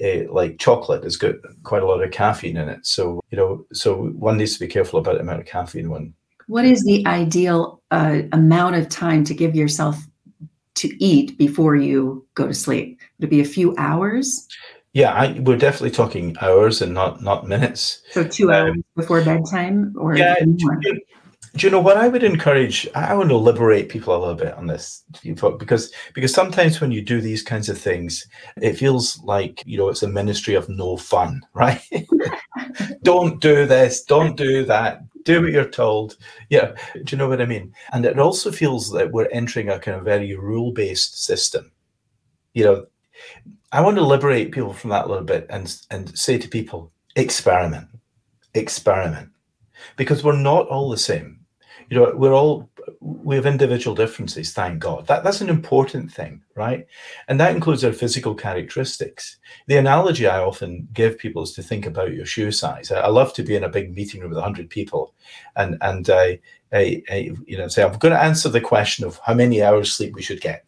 uh, 0.03 0.31
like 0.31 0.59
chocolate 0.59 1.03
has 1.03 1.17
got 1.17 1.35
quite 1.63 1.83
a 1.83 1.85
lot 1.85 2.01
of 2.01 2.11
caffeine 2.11 2.57
in 2.57 2.69
it. 2.69 2.85
So 2.85 3.19
you 3.31 3.37
know, 3.37 3.65
so 3.73 4.07
one 4.09 4.37
needs 4.37 4.53
to 4.53 4.59
be 4.59 4.67
careful 4.67 4.99
about 4.99 5.15
the 5.15 5.21
amount 5.21 5.41
of 5.41 5.45
caffeine 5.45 5.89
one 5.89 6.13
what 6.49 6.65
is 6.65 6.83
the 6.83 7.05
ideal 7.05 7.79
uh, 7.91 8.23
amount 8.31 8.75
of 8.75 8.89
time 8.89 9.23
to 9.23 9.35
give 9.35 9.55
yourself 9.55 10.03
to 10.73 11.03
eat 11.03 11.37
before 11.37 11.75
you 11.75 12.25
go 12.33 12.47
to 12.47 12.55
sleep? 12.55 12.99
Would 13.19 13.27
it 13.27 13.29
be 13.29 13.39
a 13.39 13.45
few 13.45 13.75
hours? 13.77 14.47
Yeah, 14.93 15.13
I, 15.13 15.39
we're 15.39 15.57
definitely 15.57 15.91
talking 15.91 16.35
hours 16.41 16.81
and 16.81 16.91
not 16.93 17.21
not 17.21 17.47
minutes. 17.47 18.01
So 18.11 18.27
two 18.27 18.51
um, 18.51 18.55
hours 18.55 18.71
um, 18.71 18.83
before 18.95 19.23
bedtime, 19.23 19.93
or 19.95 20.17
yeah. 20.17 20.35
Do 20.39 20.55
you, 20.81 20.99
do 21.55 21.67
you 21.67 21.71
know 21.71 21.79
what 21.79 21.97
I 21.97 22.07
would 22.07 22.23
encourage? 22.23 22.87
I 22.95 23.13
want 23.13 23.29
to 23.29 23.37
liberate 23.37 23.89
people 23.89 24.15
a 24.15 24.19
little 24.19 24.33
bit 24.33 24.55
on 24.55 24.65
this 24.65 25.03
because 25.23 25.91
because 26.15 26.33
sometimes 26.33 26.81
when 26.81 26.91
you 26.91 27.03
do 27.03 27.21
these 27.21 27.43
kinds 27.43 27.69
of 27.69 27.77
things, 27.77 28.25
it 28.59 28.73
feels 28.73 29.19
like 29.23 29.61
you 29.67 29.77
know 29.77 29.89
it's 29.89 30.03
a 30.03 30.07
ministry 30.07 30.55
of 30.55 30.67
no 30.67 30.97
fun, 30.97 31.41
right? 31.53 31.81
don't 33.03 33.39
do 33.39 33.67
this, 33.67 34.03
don't 34.03 34.35
do 34.35 34.65
that, 34.65 35.01
do 35.29 35.41
what 35.43 35.51
you're 35.51 35.69
told. 35.69 36.17
Yeah, 36.49 36.73
do 36.93 37.03
you 37.07 37.17
know 37.17 37.29
what 37.29 37.41
I 37.41 37.45
mean? 37.45 37.73
And 37.93 38.05
it 38.05 38.19
also 38.19 38.51
feels 38.51 38.91
that 38.91 39.11
we're 39.11 39.29
entering 39.31 39.69
a 39.69 39.79
kind 39.79 39.97
of 39.97 40.03
very 40.03 40.35
rule 40.35 40.71
based 40.71 41.23
system. 41.23 41.71
You 42.53 42.63
know, 42.63 42.85
I 43.71 43.81
want 43.81 43.97
to 43.97 44.03
liberate 44.03 44.51
people 44.51 44.73
from 44.73 44.89
that 44.89 45.05
a 45.05 45.07
little 45.07 45.23
bit 45.23 45.45
and 45.49 45.75
and 45.91 46.17
say 46.17 46.37
to 46.37 46.47
people, 46.47 46.91
experiment, 47.15 47.87
experiment, 48.55 49.29
because 49.97 50.23
we're 50.23 50.41
not 50.41 50.67
all 50.67 50.89
the 50.89 50.97
same. 50.97 51.39
You 51.89 51.97
know, 51.97 52.13
we're 52.15 52.33
all 52.33 52.68
we 52.99 53.35
have 53.35 53.45
individual 53.45 53.95
differences, 53.95 54.53
thank 54.53 54.79
God. 54.79 55.07
That, 55.07 55.23
that's 55.23 55.41
an 55.41 55.49
important 55.49 56.11
thing, 56.11 56.41
right? 56.55 56.85
And 57.27 57.39
that 57.39 57.55
includes 57.55 57.83
our 57.83 57.91
physical 57.91 58.35
characteristics. 58.35 59.37
The 59.67 59.77
analogy 59.77 60.27
I 60.27 60.39
often 60.39 60.87
give 60.93 61.17
people 61.17 61.43
is 61.43 61.53
to 61.53 61.63
think 61.63 61.85
about 61.85 62.13
your 62.13 62.25
shoe 62.25 62.51
size. 62.51 62.91
I, 62.91 63.01
I 63.01 63.07
love 63.07 63.33
to 63.33 63.43
be 63.43 63.55
in 63.55 63.63
a 63.63 63.69
big 63.69 63.95
meeting 63.95 64.21
room 64.21 64.29
with 64.29 64.37
100 64.37 64.69
people 64.69 65.13
and, 65.55 65.77
and 65.81 66.09
I, 66.09 66.39
I, 66.71 67.31
you 67.45 67.57
know, 67.57 67.67
say, 67.67 67.83
I'm 67.83 67.97
going 67.97 68.13
to 68.13 68.21
answer 68.21 68.49
the 68.49 68.61
question 68.61 69.05
of 69.05 69.19
how 69.25 69.33
many 69.33 69.63
hours 69.63 69.91
sleep 69.91 70.13
we 70.13 70.21
should 70.21 70.41
get. 70.41 70.67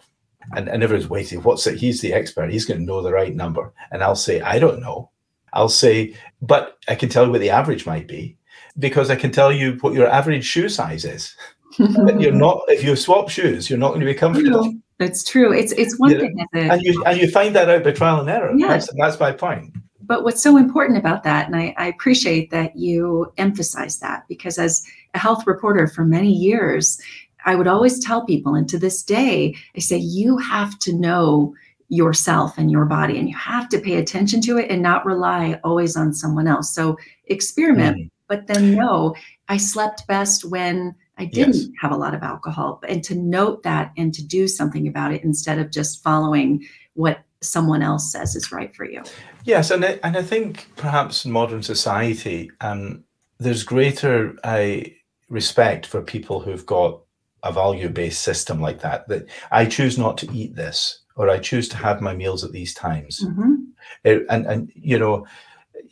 And, 0.55 0.67
and 0.67 0.81
everyone's 0.81 1.09
waiting. 1.09 1.43
What's 1.43 1.67
it? 1.67 1.77
He's 1.77 2.01
the 2.01 2.13
expert. 2.13 2.51
He's 2.51 2.65
going 2.65 2.79
to 2.79 2.85
know 2.85 3.01
the 3.01 3.11
right 3.11 3.35
number. 3.35 3.71
And 3.91 4.03
I'll 4.03 4.15
say, 4.15 4.41
I 4.41 4.57
don't 4.57 4.81
know. 4.81 5.11
I'll 5.53 5.69
say, 5.69 6.15
but 6.41 6.77
I 6.87 6.95
can 6.95 7.09
tell 7.09 7.25
you 7.25 7.31
what 7.31 7.41
the 7.41 7.51
average 7.51 7.85
might 7.85 8.07
be 8.07 8.37
because 8.79 9.09
I 9.09 9.15
can 9.15 9.31
tell 9.31 9.51
you 9.51 9.77
what 9.81 9.93
your 9.93 10.07
average 10.07 10.45
shoe 10.45 10.69
size 10.69 11.05
is. 11.05 11.35
you're 11.77 12.31
not 12.31 12.61
if 12.67 12.83
you 12.83 12.95
swap 12.95 13.29
shoes, 13.29 13.69
you're 13.69 13.79
not 13.79 13.89
going 13.89 14.01
to 14.01 14.05
be 14.05 14.13
comfortable. 14.13 14.73
It's 14.99 15.23
true. 15.23 15.51
It's 15.51 15.71
it's 15.73 15.97
one 15.97 16.11
thing, 16.11 16.45
and 16.53 16.81
you 16.81 17.03
and 17.05 17.19
you 17.19 17.29
find 17.29 17.55
that 17.55 17.69
out 17.69 17.83
by 17.83 17.91
trial 17.91 18.19
and 18.19 18.29
error. 18.29 18.53
Yeah. 18.55 18.67
That's, 18.67 18.89
that's 18.97 19.19
my 19.19 19.31
point. 19.31 19.75
But 19.99 20.23
what's 20.23 20.43
so 20.43 20.57
important 20.57 20.99
about 20.99 21.23
that, 21.23 21.47
and 21.47 21.55
I, 21.55 21.73
I 21.77 21.87
appreciate 21.87 22.51
that 22.51 22.75
you 22.75 23.31
emphasize 23.37 23.99
that, 23.99 24.25
because 24.27 24.57
as 24.57 24.85
a 25.13 25.19
health 25.19 25.47
reporter 25.47 25.87
for 25.87 26.03
many 26.03 26.31
years, 26.31 26.99
I 27.45 27.55
would 27.55 27.67
always 27.67 28.03
tell 28.03 28.25
people, 28.25 28.55
and 28.55 28.67
to 28.69 28.77
this 28.77 29.03
day, 29.03 29.55
I 29.75 29.79
say 29.79 29.97
you 29.97 30.37
have 30.37 30.77
to 30.79 30.93
know 30.93 31.55
yourself 31.87 32.57
and 32.57 32.69
your 32.69 32.85
body, 32.85 33.17
and 33.17 33.29
you 33.29 33.35
have 33.37 33.69
to 33.69 33.79
pay 33.79 33.95
attention 33.95 34.41
to 34.41 34.57
it 34.57 34.69
and 34.69 34.81
not 34.81 35.05
rely 35.05 35.59
always 35.63 35.95
on 35.95 36.13
someone 36.13 36.47
else. 36.47 36.75
So 36.75 36.97
experiment, 37.27 37.97
mm. 37.97 38.09
but 38.27 38.47
then 38.47 38.75
know 38.75 39.15
I 39.49 39.57
slept 39.57 40.07
best 40.07 40.45
when 40.45 40.95
I 41.21 41.25
didn't 41.25 41.53
yes. 41.53 41.67
have 41.79 41.91
a 41.91 41.95
lot 41.95 42.15
of 42.15 42.23
alcohol. 42.23 42.81
And 42.87 43.03
to 43.03 43.15
note 43.15 43.61
that 43.63 43.91
and 43.95 44.11
to 44.13 44.25
do 44.25 44.47
something 44.47 44.87
about 44.87 45.13
it 45.13 45.23
instead 45.23 45.59
of 45.59 45.71
just 45.71 46.01
following 46.03 46.65
what 46.95 47.19
someone 47.41 47.83
else 47.83 48.11
says 48.11 48.35
is 48.35 48.51
right 48.51 48.75
for 48.75 48.85
you. 48.85 49.03
Yes, 49.43 49.69
and 49.69 49.85
I, 49.85 49.99
and 50.03 50.17
I 50.17 50.23
think 50.23 50.67
perhaps 50.77 51.25
in 51.25 51.31
modern 51.31 51.61
society, 51.61 52.51
um, 52.61 53.03
there's 53.39 53.63
greater 53.63 54.35
uh, 54.43 54.77
respect 55.29 55.85
for 55.85 56.01
people 56.01 56.39
who've 56.39 56.65
got 56.65 57.01
a 57.43 57.51
value-based 57.51 58.21
system 58.21 58.59
like 58.59 58.81
that. 58.81 59.07
That 59.07 59.27
I 59.51 59.65
choose 59.65 59.97
not 59.97 60.17
to 60.19 60.31
eat 60.31 60.55
this, 60.55 61.01
or 61.15 61.29
I 61.29 61.37
choose 61.37 61.69
to 61.69 61.77
have 61.77 62.01
my 62.01 62.15
meals 62.15 62.43
at 62.43 62.51
these 62.51 62.73
times, 62.73 63.23
mm-hmm. 63.23 63.55
it, 64.03 64.25
and 64.29 64.45
and 64.45 64.71
you 64.75 64.99
know 64.99 65.25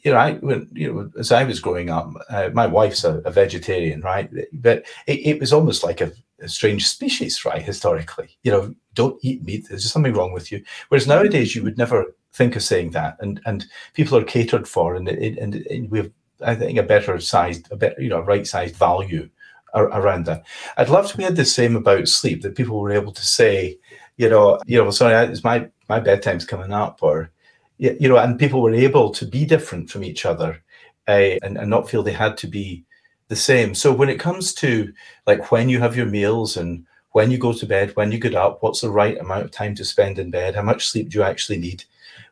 you 0.03 0.11
know, 0.11 0.17
I 0.17 0.33
when 0.33 0.69
you 0.73 0.93
know, 0.93 1.11
as 1.19 1.31
I 1.31 1.43
was 1.43 1.59
growing 1.59 1.89
up, 1.89 2.11
uh, 2.29 2.49
my 2.53 2.67
wife's 2.67 3.03
a, 3.03 3.19
a, 3.19 3.31
vegetarian, 3.31 4.01
right? 4.01 4.29
But 4.53 4.85
it, 5.07 5.19
it 5.25 5.39
was 5.39 5.53
almost 5.53 5.83
like 5.83 6.01
a, 6.01 6.11
a, 6.41 6.47
strange 6.47 6.87
species, 6.87 7.43
right? 7.45 7.61
Historically, 7.61 8.37
you 8.43 8.51
know, 8.51 8.73
don't 8.93 9.19
eat 9.23 9.43
meat. 9.43 9.67
There's 9.69 9.91
something 9.91 10.13
wrong 10.13 10.31
with 10.31 10.51
you. 10.51 10.63
Whereas 10.87 11.07
nowadays, 11.07 11.55
you 11.55 11.63
would 11.63 11.77
never 11.77 12.15
think 12.33 12.55
of 12.55 12.63
saying 12.63 12.91
that, 12.91 13.17
and 13.19 13.41
and 13.45 13.65
people 13.93 14.17
are 14.17 14.23
catered 14.23 14.67
for, 14.67 14.95
and 14.95 15.07
and, 15.07 15.55
and 15.55 15.91
we 15.91 15.99
have, 15.99 16.11
I 16.41 16.55
think, 16.55 16.77
a 16.77 16.83
better 16.83 17.19
sized, 17.19 17.67
a 17.71 17.75
better, 17.75 18.01
you 18.01 18.09
know, 18.09 18.21
right 18.21 18.47
sized 18.47 18.75
value 18.75 19.29
around 19.75 20.25
that. 20.25 20.43
I'd 20.77 20.89
love 20.89 21.07
to 21.07 21.17
we 21.17 21.23
had 21.23 21.35
the 21.35 21.45
same 21.45 21.75
about 21.75 22.07
sleep 22.07 22.41
that 22.41 22.55
people 22.55 22.79
were 22.79 22.91
able 22.91 23.11
to 23.11 23.25
say, 23.25 23.77
you 24.17 24.29
know, 24.29 24.59
you 24.65 24.83
know, 24.83 24.91
sorry, 24.91 25.13
it's 25.29 25.43
my 25.43 25.69
my 25.87 25.99
bedtime's 25.99 26.45
coming 26.45 26.71
up, 26.71 26.99
or 27.01 27.31
you 27.79 28.09
know, 28.09 28.17
and 28.17 28.37
people 28.37 28.61
were 28.61 28.73
able 28.73 29.09
to 29.11 29.25
be 29.25 29.45
different 29.45 29.89
from 29.89 30.03
each 30.03 30.25
other 30.25 30.61
uh, 31.07 31.37
and, 31.41 31.57
and 31.57 31.69
not 31.69 31.89
feel 31.89 32.03
they 32.03 32.11
had 32.11 32.37
to 32.37 32.47
be 32.47 32.83
the 33.29 33.35
same. 33.35 33.73
So 33.73 33.93
when 33.93 34.09
it 34.09 34.19
comes 34.19 34.53
to 34.55 34.91
like 35.25 35.51
when 35.51 35.69
you 35.69 35.79
have 35.79 35.95
your 35.95 36.05
meals 36.05 36.57
and 36.57 36.85
when 37.13 37.31
you 37.31 37.37
go 37.37 37.53
to 37.53 37.65
bed, 37.65 37.95
when 37.95 38.11
you 38.11 38.19
get 38.19 38.35
up, 38.35 38.61
what's 38.61 38.81
the 38.81 38.89
right 38.89 39.17
amount 39.17 39.45
of 39.45 39.51
time 39.51 39.75
to 39.75 39.85
spend 39.85 40.19
in 40.19 40.29
bed? 40.29 40.55
How 40.55 40.61
much 40.61 40.89
sleep 40.89 41.09
do 41.09 41.17
you 41.17 41.23
actually 41.23 41.57
need? 41.57 41.85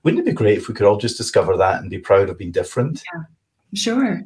Wouldn't 0.04 0.22
it 0.22 0.30
be 0.30 0.34
great 0.34 0.58
if 0.58 0.68
we 0.68 0.74
could 0.74 0.86
all 0.86 0.98
just 0.98 1.18
discover 1.18 1.58
that 1.58 1.82
and 1.82 1.90
be 1.90 1.98
proud 1.98 2.30
of 2.30 2.38
being 2.38 2.52
different? 2.52 3.02
Yeah, 3.14 3.24
sure. 3.74 4.22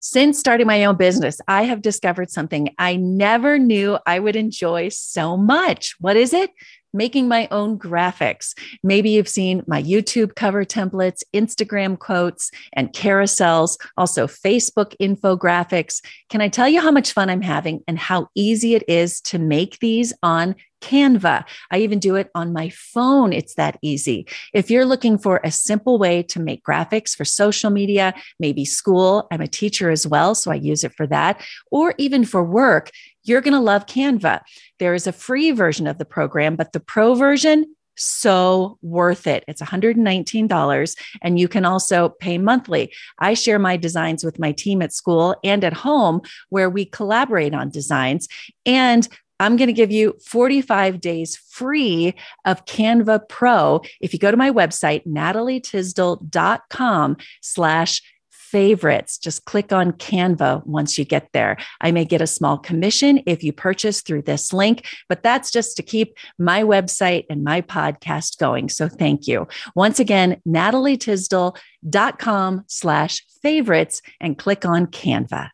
Since 0.00 0.40
starting 0.40 0.66
my 0.66 0.86
own 0.86 0.96
business, 0.96 1.40
I 1.46 1.64
have 1.64 1.82
discovered 1.82 2.30
something 2.30 2.74
I 2.78 2.96
never 2.96 3.58
knew 3.58 3.98
I 4.06 4.18
would 4.18 4.34
enjoy 4.34 4.88
so 4.88 5.36
much. 5.36 5.94
What 6.00 6.16
is 6.16 6.32
it? 6.32 6.50
Making 6.92 7.28
my 7.28 7.48
own 7.50 7.78
graphics. 7.78 8.54
Maybe 8.82 9.10
you've 9.10 9.28
seen 9.28 9.62
my 9.66 9.82
YouTube 9.82 10.34
cover 10.34 10.64
templates, 10.64 11.22
Instagram 11.34 11.98
quotes, 11.98 12.50
and 12.72 12.92
carousels, 12.92 13.76
also 13.96 14.26
Facebook 14.26 14.94
infographics. 15.00 16.02
Can 16.28 16.40
I 16.40 16.48
tell 16.48 16.68
you 16.68 16.80
how 16.80 16.90
much 16.90 17.12
fun 17.12 17.30
I'm 17.30 17.42
having 17.42 17.82
and 17.86 17.98
how 17.98 18.28
easy 18.34 18.74
it 18.74 18.84
is 18.88 19.20
to 19.22 19.38
make 19.38 19.78
these 19.78 20.12
on 20.22 20.54
Canva. 20.80 21.44
I 21.70 21.78
even 21.78 21.98
do 21.98 22.16
it 22.16 22.30
on 22.34 22.52
my 22.52 22.70
phone. 22.70 23.32
It's 23.32 23.54
that 23.54 23.78
easy. 23.82 24.26
If 24.52 24.70
you're 24.70 24.86
looking 24.86 25.18
for 25.18 25.40
a 25.44 25.50
simple 25.50 25.98
way 25.98 26.22
to 26.24 26.40
make 26.40 26.64
graphics 26.64 27.14
for 27.14 27.24
social 27.24 27.70
media, 27.70 28.14
maybe 28.38 28.64
school, 28.64 29.28
I'm 29.30 29.40
a 29.40 29.46
teacher 29.46 29.90
as 29.90 30.06
well, 30.06 30.34
so 30.34 30.50
I 30.50 30.56
use 30.56 30.84
it 30.84 30.94
for 30.96 31.06
that, 31.08 31.44
or 31.70 31.94
even 31.98 32.24
for 32.24 32.42
work, 32.42 32.90
you're 33.24 33.40
going 33.40 33.54
to 33.54 33.60
love 33.60 33.86
Canva. 33.86 34.42
There 34.78 34.94
is 34.94 35.06
a 35.06 35.12
free 35.12 35.50
version 35.50 35.86
of 35.86 35.98
the 35.98 36.04
program, 36.04 36.56
but 36.56 36.72
the 36.72 36.80
pro 36.80 37.14
version, 37.14 37.74
so 37.96 38.78
worth 38.82 39.26
it. 39.26 39.44
It's 39.46 39.60
$119 39.60 40.96
and 41.22 41.38
you 41.38 41.48
can 41.48 41.64
also 41.64 42.08
pay 42.08 42.38
monthly. 42.38 42.92
I 43.18 43.34
share 43.34 43.58
my 43.58 43.76
designs 43.76 44.24
with 44.24 44.38
my 44.38 44.52
team 44.52 44.80
at 44.82 44.94
school 44.94 45.36
and 45.44 45.62
at 45.64 45.74
home 45.74 46.22
where 46.48 46.70
we 46.70 46.86
collaborate 46.86 47.54
on 47.54 47.70
designs. 47.70 48.28
And 48.64 49.06
I'm 49.38 49.56
going 49.56 49.68
to 49.68 49.72
give 49.72 49.90
you 49.90 50.16
45 50.24 51.00
days 51.00 51.36
free 51.36 52.14
of 52.44 52.66
Canva 52.66 53.28
Pro. 53.28 53.80
If 54.00 54.12
you 54.12 54.18
go 54.18 54.30
to 54.30 54.36
my 54.36 54.50
website, 54.50 55.06
natalietisdall.com 55.06 57.16
slash 57.40 58.02
favorites. 58.50 59.18
Just 59.18 59.44
click 59.44 59.72
on 59.72 59.92
Canva 59.92 60.66
once 60.66 60.98
you 60.98 61.04
get 61.04 61.28
there. 61.32 61.56
I 61.80 61.92
may 61.92 62.04
get 62.04 62.20
a 62.20 62.26
small 62.26 62.58
commission 62.58 63.22
if 63.26 63.44
you 63.44 63.52
purchase 63.52 64.00
through 64.00 64.22
this 64.22 64.52
link, 64.52 64.88
but 65.08 65.22
that's 65.22 65.52
just 65.52 65.76
to 65.76 65.82
keep 65.82 66.16
my 66.38 66.62
website 66.62 67.26
and 67.30 67.44
my 67.44 67.60
podcast 67.60 68.38
going. 68.38 68.68
So 68.68 68.88
thank 68.88 69.28
you. 69.28 69.46
Once 69.74 70.00
again, 70.00 70.40
natalietisdall.com 70.46 72.64
slash 72.66 73.24
favorites 73.42 74.02
and 74.20 74.36
click 74.36 74.64
on 74.64 74.86
Canva. 74.86 75.50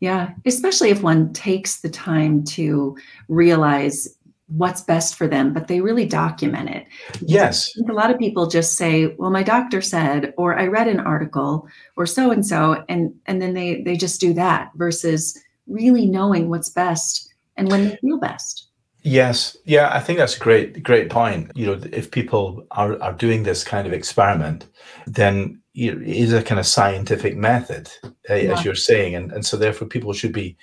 Yeah, 0.00 0.32
especially 0.46 0.88
if 0.88 1.02
one 1.02 1.34
takes 1.34 1.82
the 1.82 1.90
time 1.90 2.42
to 2.44 2.96
realize 3.28 4.08
what's 4.50 4.82
best 4.82 5.14
for 5.14 5.26
them, 5.26 5.52
but 5.52 5.68
they 5.68 5.80
really 5.80 6.06
document 6.06 6.68
it. 6.70 6.86
Yes. 7.20 7.70
a 7.88 7.92
lot 7.92 8.10
of 8.10 8.18
people 8.18 8.46
just 8.46 8.76
say, 8.76 9.14
well, 9.18 9.30
my 9.30 9.42
doctor 9.42 9.80
said, 9.80 10.34
or 10.36 10.58
I 10.58 10.66
read 10.66 10.88
an 10.88 11.00
article 11.00 11.68
or 11.96 12.06
so 12.06 12.30
and 12.30 12.44
so, 12.44 12.84
and 12.88 13.14
and 13.26 13.40
then 13.40 13.54
they 13.54 13.82
they 13.82 13.96
just 13.96 14.20
do 14.20 14.34
that 14.34 14.70
versus 14.74 15.38
really 15.66 16.06
knowing 16.06 16.48
what's 16.48 16.68
best 16.68 17.32
and 17.56 17.70
when 17.70 17.88
they 17.88 17.96
feel 17.96 18.18
best. 18.18 18.66
Yes. 19.02 19.56
Yeah, 19.64 19.90
I 19.92 20.00
think 20.00 20.18
that's 20.18 20.36
a 20.36 20.40
great, 20.40 20.82
great 20.82 21.08
point. 21.08 21.50
You 21.54 21.66
know, 21.66 21.80
if 21.92 22.10
people 22.10 22.66
are, 22.72 23.00
are 23.02 23.14
doing 23.14 23.44
this 23.44 23.64
kind 23.64 23.86
of 23.86 23.94
experiment, 23.94 24.66
then 25.06 25.60
it 25.74 26.02
is 26.02 26.32
a 26.32 26.42
kind 26.42 26.58
of 26.58 26.66
scientific 26.66 27.36
method, 27.36 27.90
uh, 28.04 28.34
yeah. 28.34 28.52
as 28.52 28.64
you're 28.64 28.74
saying. 28.74 29.14
And, 29.14 29.32
and 29.32 29.46
so 29.46 29.56
therefore 29.56 29.88
people 29.88 30.12
should 30.12 30.32
be 30.32 30.56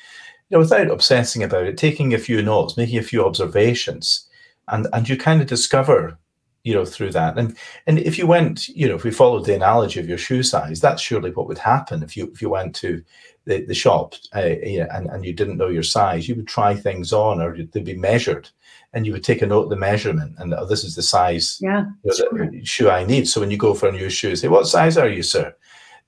you 0.49 0.55
know, 0.55 0.59
without 0.59 0.89
obsessing 0.89 1.43
about 1.43 1.65
it, 1.65 1.77
taking 1.77 2.13
a 2.13 2.17
few 2.17 2.41
notes, 2.41 2.77
making 2.77 2.97
a 2.97 3.03
few 3.03 3.25
observations, 3.25 4.27
and 4.67 4.87
and 4.93 5.07
you 5.07 5.17
kind 5.17 5.41
of 5.41 5.47
discover, 5.47 6.17
you 6.63 6.73
know, 6.73 6.85
through 6.85 7.11
that. 7.11 7.37
And 7.37 7.57
and 7.85 7.99
if 7.99 8.17
you 8.17 8.27
went, 8.27 8.67
you 8.69 8.87
know, 8.87 8.95
if 8.95 9.03
we 9.03 9.11
followed 9.11 9.45
the 9.45 9.55
analogy 9.55 9.99
of 9.99 10.07
your 10.07 10.17
shoe 10.17 10.43
size, 10.43 10.79
that's 10.79 11.01
surely 11.01 11.31
what 11.31 11.47
would 11.47 11.57
happen 11.57 12.03
if 12.03 12.15
you 12.15 12.29
if 12.31 12.41
you 12.41 12.49
went 12.49 12.75
to 12.75 13.03
the, 13.47 13.65
the 13.65 13.73
shop 13.73 14.13
uh, 14.35 14.39
and, 14.39 15.07
and 15.07 15.25
you 15.25 15.33
didn't 15.33 15.57
know 15.57 15.69
your 15.69 15.83
size, 15.83 16.27
you 16.27 16.35
would 16.35 16.47
try 16.47 16.75
things 16.75 17.13
on 17.13 17.41
or 17.41 17.57
they'd 17.57 17.85
be 17.85 17.95
measured 17.95 18.49
and 18.93 19.05
you 19.05 19.13
would 19.13 19.23
take 19.23 19.41
a 19.41 19.47
note 19.47 19.63
of 19.63 19.69
the 19.69 19.75
measurement 19.75 20.35
and 20.37 20.53
oh, 20.53 20.65
this 20.65 20.83
is 20.83 20.95
the 20.95 21.01
size 21.01 21.57
yeah, 21.61 21.85
you 22.03 22.11
know, 22.33 22.51
the 22.51 22.65
shoe 22.65 22.89
I 22.89 23.05
need. 23.05 23.27
So 23.27 23.39
when 23.39 23.49
you 23.49 23.57
go 23.57 23.73
for 23.73 23.87
a 23.87 23.91
new 23.91 24.09
shoe, 24.09 24.35
say, 24.35 24.49
what 24.49 24.67
size 24.67 24.97
are 24.97 25.07
you, 25.07 25.23
sir? 25.23 25.55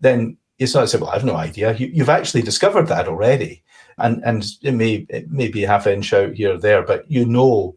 Then 0.02 0.38
it's 0.60 0.76
not 0.76 0.90
say, 0.90 0.98
well, 0.98 1.10
I 1.10 1.14
have 1.14 1.26
no 1.26 1.36
idea. 1.36 1.74
You, 1.76 1.88
you've 1.88 2.10
actually 2.10 2.42
discovered 2.42 2.88
that 2.88 3.08
already 3.08 3.64
and 4.00 4.24
and 4.24 4.46
it 4.62 4.74
may 4.74 5.06
it 5.10 5.32
may 5.32 5.48
be 5.48 5.62
half 5.62 5.88
inch 5.88 6.14
out 6.14 6.34
here 6.34 6.54
or 6.54 6.58
there, 6.58 6.84
but 6.84 7.10
you 7.10 7.26
know 7.26 7.76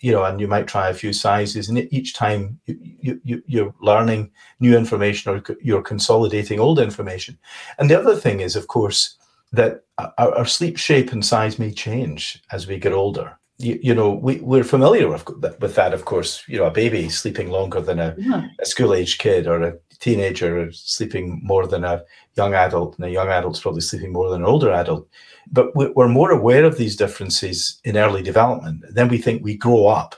you 0.00 0.12
know, 0.12 0.24
and 0.24 0.40
you 0.40 0.48
might 0.48 0.66
try 0.66 0.88
a 0.88 0.94
few 0.94 1.12
sizes, 1.12 1.68
and 1.68 1.78
each 1.92 2.14
time 2.14 2.58
you, 2.66 3.20
you 3.24 3.42
you're 3.46 3.74
learning 3.80 4.30
new 4.60 4.76
information 4.76 5.32
or 5.32 5.42
you're 5.62 5.82
consolidating 5.82 6.60
old 6.60 6.78
information. 6.78 7.38
And 7.78 7.88
the 7.88 7.98
other 7.98 8.16
thing 8.16 8.40
is, 8.40 8.56
of 8.56 8.66
course, 8.66 9.16
that 9.52 9.84
uh, 9.98 10.10
our, 10.18 10.34
our 10.38 10.46
sleep 10.46 10.76
shape 10.76 11.12
and 11.12 11.24
size 11.24 11.58
may 11.58 11.72
change 11.72 12.42
as 12.50 12.66
we 12.66 12.78
get 12.78 12.92
older. 12.92 13.38
You, 13.58 13.78
you 13.82 13.94
know, 13.94 14.12
we, 14.12 14.36
we're 14.36 14.64
familiar 14.64 15.08
with, 15.08 15.28
with 15.60 15.74
that, 15.74 15.92
of 15.92 16.04
course. 16.04 16.44
You 16.46 16.58
know, 16.58 16.66
a 16.66 16.70
baby 16.70 17.08
sleeping 17.08 17.50
longer 17.50 17.80
than 17.80 17.98
a, 17.98 18.14
yeah. 18.16 18.46
a 18.60 18.66
school 18.66 18.94
age 18.94 19.18
kid 19.18 19.46
or 19.46 19.62
a 19.62 19.74
teenager 19.98 20.70
sleeping 20.72 21.40
more 21.42 21.66
than 21.66 21.84
a 21.84 22.04
young 22.36 22.54
adult, 22.54 22.96
and 22.96 23.06
a 23.06 23.10
young 23.10 23.28
adult's 23.28 23.60
probably 23.60 23.80
sleeping 23.80 24.12
more 24.12 24.30
than 24.30 24.42
an 24.42 24.48
older 24.48 24.72
adult. 24.72 25.08
But 25.50 25.74
we're 25.74 26.08
more 26.08 26.30
aware 26.30 26.64
of 26.64 26.76
these 26.76 26.94
differences 26.94 27.80
in 27.84 27.96
early 27.96 28.22
development. 28.22 28.84
Then 28.90 29.08
we 29.08 29.18
think 29.18 29.42
we 29.42 29.56
grow 29.56 29.86
up. 29.86 30.14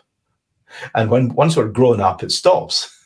And 0.94 1.10
when 1.10 1.34
once 1.34 1.56
we're 1.56 1.68
grown 1.68 2.00
up, 2.00 2.22
it 2.22 2.32
stops. 2.32 2.99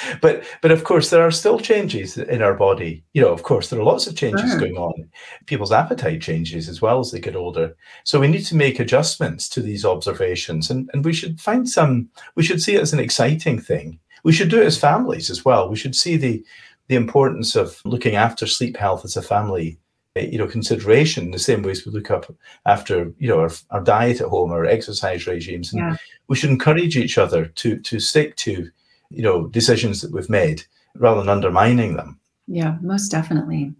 but 0.20 0.44
but 0.62 0.70
of 0.70 0.84
course 0.84 1.10
there 1.10 1.22
are 1.22 1.30
still 1.30 1.58
changes 1.58 2.18
in 2.18 2.42
our 2.42 2.54
body. 2.54 3.04
You 3.12 3.22
know 3.22 3.32
of 3.32 3.42
course 3.42 3.70
there 3.70 3.80
are 3.80 3.84
lots 3.84 4.06
of 4.06 4.16
changes 4.16 4.50
sure. 4.50 4.60
going 4.60 4.76
on. 4.76 5.08
People's 5.46 5.72
appetite 5.72 6.20
changes 6.20 6.68
as 6.68 6.82
well 6.82 7.00
as 7.00 7.10
they 7.10 7.20
get 7.20 7.36
older. 7.36 7.76
So 8.04 8.20
we 8.20 8.28
need 8.28 8.44
to 8.46 8.56
make 8.56 8.80
adjustments 8.80 9.48
to 9.50 9.62
these 9.62 9.84
observations 9.84 10.70
and 10.70 10.90
and 10.92 11.04
we 11.04 11.12
should 11.12 11.40
find 11.40 11.68
some 11.68 12.08
we 12.34 12.42
should 12.42 12.62
see 12.62 12.76
it 12.76 12.82
as 12.82 12.92
an 12.92 13.00
exciting 13.00 13.60
thing. 13.60 13.98
We 14.24 14.32
should 14.32 14.50
do 14.50 14.60
it 14.60 14.66
as 14.66 14.78
families 14.78 15.30
as 15.30 15.44
well. 15.44 15.68
We 15.68 15.76
should 15.76 15.94
see 15.94 16.16
the 16.16 16.44
the 16.88 16.96
importance 16.96 17.56
of 17.56 17.80
looking 17.84 18.16
after 18.16 18.46
sleep 18.46 18.76
health 18.76 19.04
as 19.04 19.16
a 19.16 19.22
family 19.22 19.78
eh, 20.14 20.28
you 20.30 20.38
know 20.38 20.46
consideration 20.46 21.30
the 21.30 21.38
same 21.38 21.62
ways 21.62 21.84
we 21.84 21.92
look 21.92 22.10
up 22.10 22.32
after 22.64 23.12
you 23.18 23.28
know 23.28 23.40
our, 23.40 23.50
our 23.70 23.82
diet 23.82 24.20
at 24.20 24.28
home 24.28 24.52
our 24.52 24.64
exercise 24.64 25.26
regimes. 25.26 25.72
And 25.72 25.80
yeah. 25.80 25.96
we 26.28 26.36
should 26.36 26.50
encourage 26.50 26.96
each 26.96 27.18
other 27.18 27.46
to 27.46 27.78
to 27.80 28.00
stick 28.00 28.36
to 28.36 28.70
you 29.10 29.22
know 29.22 29.46
decisions 29.48 30.00
that 30.00 30.12
we've 30.12 30.30
made 30.30 30.62
rather 30.96 31.20
than 31.20 31.28
undermining 31.28 31.96
them 31.96 32.18
yeah, 32.48 32.76
most 32.80 33.08
definitely. 33.08 33.72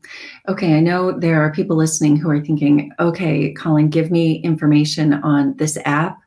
Okay, 0.48 0.74
I 0.74 0.80
know 0.80 1.12
there 1.12 1.40
are 1.40 1.52
people 1.52 1.76
listening 1.76 2.16
who 2.16 2.28
are 2.30 2.40
thinking, 2.40 2.90
okay, 2.98 3.52
Colin, 3.52 3.90
give 3.90 4.10
me 4.10 4.40
information 4.42 5.14
on 5.14 5.56
this 5.56 5.78
app 5.84 6.18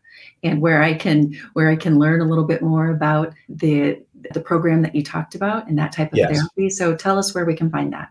and 0.43 0.61
where 0.61 0.81
I 0.81 0.93
can 0.93 1.33
where 1.53 1.69
I 1.69 1.75
can 1.75 1.99
learn 1.99 2.21
a 2.21 2.25
little 2.25 2.45
bit 2.45 2.61
more 2.61 2.91
about 2.91 3.33
the 3.49 4.01
the 4.33 4.39
program 4.39 4.81
that 4.83 4.95
you 4.95 5.03
talked 5.03 5.35
about 5.35 5.67
and 5.67 5.77
that 5.77 5.91
type 5.91 6.13
of 6.13 6.17
yes. 6.17 6.31
therapy. 6.31 6.69
So 6.69 6.95
tell 6.95 7.17
us 7.17 7.35
where 7.35 7.45
we 7.45 7.55
can 7.55 7.69
find 7.69 7.91
that. 7.91 8.09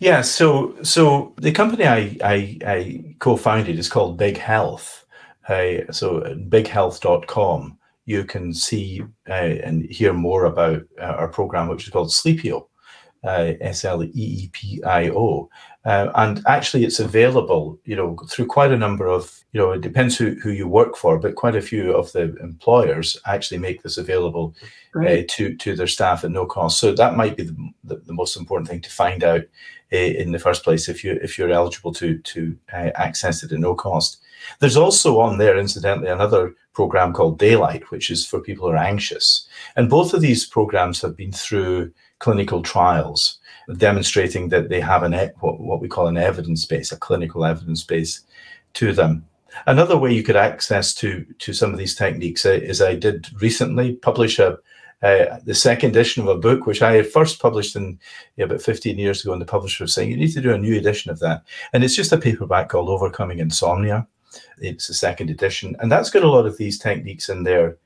Yeah, 0.00 0.22
so 0.22 0.76
so 0.82 1.32
the 1.36 1.52
company 1.52 1.86
I 1.86 2.16
I, 2.24 2.58
I 2.66 3.14
co-founded 3.20 3.78
is 3.78 3.88
called 3.88 4.16
Big 4.16 4.38
Health. 4.38 5.04
Uh, 5.48 5.92
so 5.92 6.22
bighealth.com 6.48 7.78
you 8.06 8.24
can 8.24 8.54
see 8.54 9.02
uh, 9.28 9.32
and 9.32 9.84
hear 9.90 10.12
more 10.12 10.46
about 10.46 10.82
uh, 10.98 11.04
our 11.04 11.28
program, 11.28 11.68
which 11.68 11.84
is 11.84 11.90
called 11.90 12.08
Sleepio, 12.08 12.68
uh, 13.24 13.52
S 13.60 13.84
L 13.84 14.02
E 14.02 14.10
E 14.14 14.48
P 14.52 14.82
I 14.84 15.10
O. 15.10 15.48
Uh, 15.84 16.10
and 16.16 16.42
actually, 16.46 16.84
it's 16.84 17.00
available, 17.00 17.78
you 17.84 17.94
know, 17.94 18.16
through 18.28 18.46
quite 18.46 18.72
a 18.72 18.78
number 18.78 19.06
of, 19.06 19.44
you 19.52 19.60
know, 19.60 19.72
it 19.72 19.82
depends 19.82 20.16
who, 20.16 20.34
who 20.42 20.50
you 20.50 20.66
work 20.66 20.96
for, 20.96 21.18
but 21.18 21.36
quite 21.36 21.54
a 21.54 21.62
few 21.62 21.92
of 21.92 22.10
the 22.12 22.34
employers 22.42 23.16
actually 23.26 23.58
make 23.58 23.82
this 23.82 23.98
available 23.98 24.54
uh, 24.96 25.22
to 25.28 25.56
to 25.56 25.76
their 25.76 25.86
staff 25.86 26.24
at 26.24 26.30
no 26.30 26.46
cost. 26.46 26.78
So 26.78 26.92
that 26.92 27.16
might 27.16 27.36
be 27.36 27.44
the, 27.44 27.56
the, 27.84 27.96
the 27.96 28.12
most 28.12 28.36
important 28.36 28.68
thing 28.68 28.80
to 28.80 28.90
find 28.90 29.22
out 29.22 29.42
uh, 29.92 29.96
in 29.96 30.32
the 30.32 30.38
first 30.38 30.64
place 30.64 30.88
if 30.88 31.04
you 31.04 31.18
if 31.22 31.38
you're 31.38 31.50
eligible 31.50 31.92
to 31.94 32.18
to 32.18 32.56
access 32.72 33.42
it 33.42 33.52
at 33.52 33.58
no 33.58 33.74
cost. 33.74 34.18
There's 34.58 34.76
also 34.76 35.20
on 35.20 35.38
there, 35.38 35.58
incidentally, 35.58 36.10
another 36.10 36.54
program 36.76 37.14
called 37.14 37.38
Daylight, 37.38 37.90
which 37.90 38.10
is 38.10 38.26
for 38.26 38.38
people 38.38 38.66
who 38.66 38.74
are 38.74 38.90
anxious. 38.92 39.48
And 39.76 39.88
both 39.88 40.12
of 40.12 40.20
these 40.20 40.44
programs 40.44 41.00
have 41.00 41.16
been 41.16 41.32
through 41.32 41.90
clinical 42.18 42.60
trials 42.62 43.38
demonstrating 43.78 44.50
that 44.50 44.68
they 44.68 44.80
have 44.80 45.02
an 45.02 45.14
what, 45.40 45.80
we 45.80 45.88
call 45.88 46.06
an 46.06 46.18
evidence 46.18 46.66
base, 46.66 46.92
a 46.92 46.98
clinical 46.98 47.46
evidence 47.46 47.82
base 47.82 48.20
to 48.74 48.92
them. 48.92 49.24
Another 49.66 49.96
way 49.96 50.12
you 50.12 50.22
could 50.22 50.36
access 50.36 50.94
to 50.96 51.24
to 51.38 51.54
some 51.54 51.72
of 51.72 51.78
these 51.78 51.96
techniques 51.96 52.44
uh, 52.44 52.50
is 52.50 52.82
I 52.82 52.94
did 52.94 53.26
recently 53.40 53.94
publish 53.94 54.38
a 54.38 54.58
uh, 55.02 55.38
the 55.44 55.54
second 55.54 55.90
edition 55.90 56.22
of 56.22 56.28
a 56.28 56.42
book, 56.46 56.66
which 56.66 56.82
I 56.82 56.92
had 56.92 57.06
first 57.06 57.40
published 57.40 57.76
in 57.76 57.98
yeah, 58.36 58.46
about 58.46 58.62
15 58.62 58.98
years 58.98 59.22
ago, 59.22 59.32
and 59.32 59.42
the 59.42 59.54
publisher 59.56 59.84
was 59.84 59.92
saying, 59.94 60.10
you 60.10 60.16
need 60.16 60.32
to 60.32 60.40
do 60.40 60.54
a 60.54 60.58
new 60.58 60.76
edition 60.76 61.10
of 61.10 61.18
that. 61.20 61.42
And 61.72 61.84
it's 61.84 61.96
just 61.96 62.12
a 62.12 62.18
paperback 62.18 62.70
called 62.70 62.88
Overcoming 62.88 63.38
Insomnia. 63.38 64.06
It's 64.58 64.86
the 64.86 64.94
second 64.94 65.30
edition, 65.30 65.76
and 65.80 65.90
that's 65.90 66.10
got 66.10 66.24
a 66.24 66.30
lot 66.30 66.46
of 66.46 66.56
these 66.56 66.78
techniques 66.78 67.28
in 67.28 67.42
there 67.42 67.76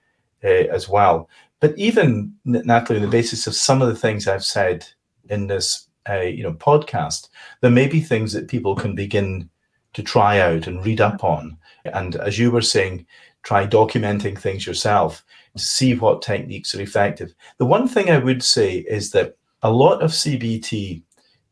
uh, 0.44 0.48
as 0.48 0.88
well. 0.88 1.28
But 1.60 1.78
even 1.78 2.34
Natalie, 2.44 2.98
on 2.98 3.04
the 3.04 3.10
basis 3.10 3.46
of 3.46 3.54
some 3.54 3.82
of 3.82 3.88
the 3.88 3.96
things 3.96 4.26
I've 4.26 4.44
said 4.44 4.86
in 5.28 5.46
this, 5.46 5.88
uh, 6.08 6.20
you 6.20 6.42
know, 6.42 6.54
podcast, 6.54 7.28
there 7.60 7.70
may 7.70 7.86
be 7.86 8.00
things 8.00 8.32
that 8.32 8.48
people 8.48 8.74
can 8.74 8.94
begin 8.94 9.50
to 9.92 10.02
try 10.02 10.40
out 10.40 10.66
and 10.66 10.84
read 10.84 11.00
up 11.00 11.22
on. 11.22 11.58
And 11.84 12.16
as 12.16 12.38
you 12.38 12.50
were 12.50 12.62
saying, 12.62 13.06
try 13.42 13.66
documenting 13.66 14.38
things 14.38 14.66
yourself 14.66 15.24
to 15.56 15.62
see 15.62 15.94
what 15.94 16.22
techniques 16.22 16.74
are 16.74 16.80
effective. 16.80 17.34
The 17.58 17.66
one 17.66 17.86
thing 17.88 18.10
I 18.10 18.18
would 18.18 18.42
say 18.42 18.78
is 18.78 19.10
that 19.10 19.36
a 19.62 19.70
lot 19.70 20.02
of 20.02 20.12
CBT 20.12 21.02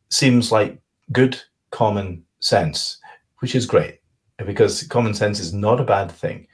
seems 0.08 0.50
like 0.50 0.80
good 1.12 1.38
common 1.70 2.24
sense, 2.40 2.98
which 3.40 3.54
is 3.54 3.66
great 3.66 3.97
because 4.44 4.82
common 4.84 5.14
sense 5.14 5.40
is 5.40 5.52
not 5.52 5.80
a 5.80 5.84
bad 5.84 6.10
thing. 6.10 6.46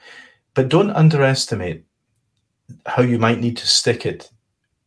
But 0.55 0.69
don't 0.69 0.91
underestimate 0.91 1.85
how 2.87 3.03
you 3.03 3.19
might 3.19 3.41
need 3.41 3.57
to 3.59 3.67
stick 3.67 4.07
it 4.07 4.31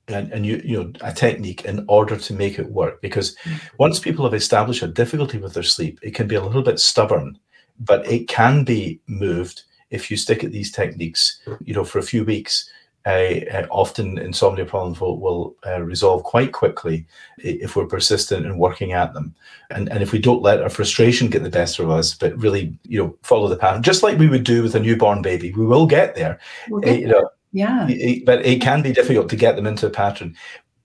and, 0.07 0.31
and 0.31 0.45
you 0.45 0.61
you 0.63 0.81
know 0.81 0.91
a 1.01 1.13
technique 1.13 1.65
in 1.65 1.83
order 1.87 2.17
to 2.17 2.33
make 2.33 2.59
it 2.59 2.71
work 2.71 3.01
because 3.01 3.35
mm. 3.43 3.59
once 3.77 3.99
people 3.99 4.25
have 4.25 4.33
established 4.33 4.81
a 4.81 4.87
difficulty 4.87 5.37
with 5.37 5.53
their 5.53 5.63
sleep 5.63 5.99
it 6.01 6.15
can 6.15 6.27
be 6.27 6.35
a 6.35 6.43
little 6.43 6.61
bit 6.61 6.79
stubborn 6.79 7.37
but 7.79 8.07
it 8.07 8.27
can 8.27 8.63
be 8.63 8.99
moved 9.07 9.63
if 9.89 10.09
you 10.09 10.17
stick 10.17 10.43
at 10.43 10.51
these 10.51 10.71
techniques 10.71 11.41
you 11.61 11.73
know 11.73 11.83
for 11.83 11.99
a 11.99 12.03
few 12.03 12.23
weeks 12.23 12.69
uh, 13.07 13.65
often 13.69 14.17
insomnia 14.17 14.65
problems 14.65 14.99
will, 14.99 15.19
will 15.19 15.55
uh, 15.65 15.81
resolve 15.81 16.23
quite 16.23 16.51
quickly 16.51 17.05
if 17.37 17.75
we're 17.75 17.85
persistent 17.85 18.45
in 18.45 18.57
working 18.57 18.91
at 18.91 19.13
them. 19.13 19.33
And, 19.69 19.89
and 19.89 20.03
if 20.03 20.11
we 20.11 20.19
don't 20.19 20.41
let 20.41 20.61
our 20.61 20.69
frustration 20.69 21.29
get 21.29 21.43
the 21.43 21.49
best 21.49 21.79
of 21.79 21.89
us, 21.89 22.13
but 22.13 22.37
really, 22.37 22.77
you 22.83 23.01
know, 23.01 23.17
follow 23.23 23.47
the 23.47 23.55
pattern, 23.55 23.81
just 23.81 24.03
like 24.03 24.17
we 24.17 24.27
would 24.27 24.43
do 24.43 24.61
with 24.61 24.75
a 24.75 24.79
newborn 24.79 25.21
baby, 25.21 25.53
we 25.53 25.65
will 25.65 25.87
get 25.87 26.15
there. 26.15 26.39
We'll 26.69 26.81
get 26.81 26.95
uh, 26.95 26.97
you 26.97 27.07
know, 27.07 27.29
yeah. 27.53 27.89
But 28.25 28.45
it 28.45 28.61
can 28.61 28.81
be 28.81 28.91
difficult 28.91 29.29
to 29.29 29.37
get 29.37 29.55
them 29.55 29.67
into 29.67 29.87
a 29.87 29.91
pattern. 29.91 30.35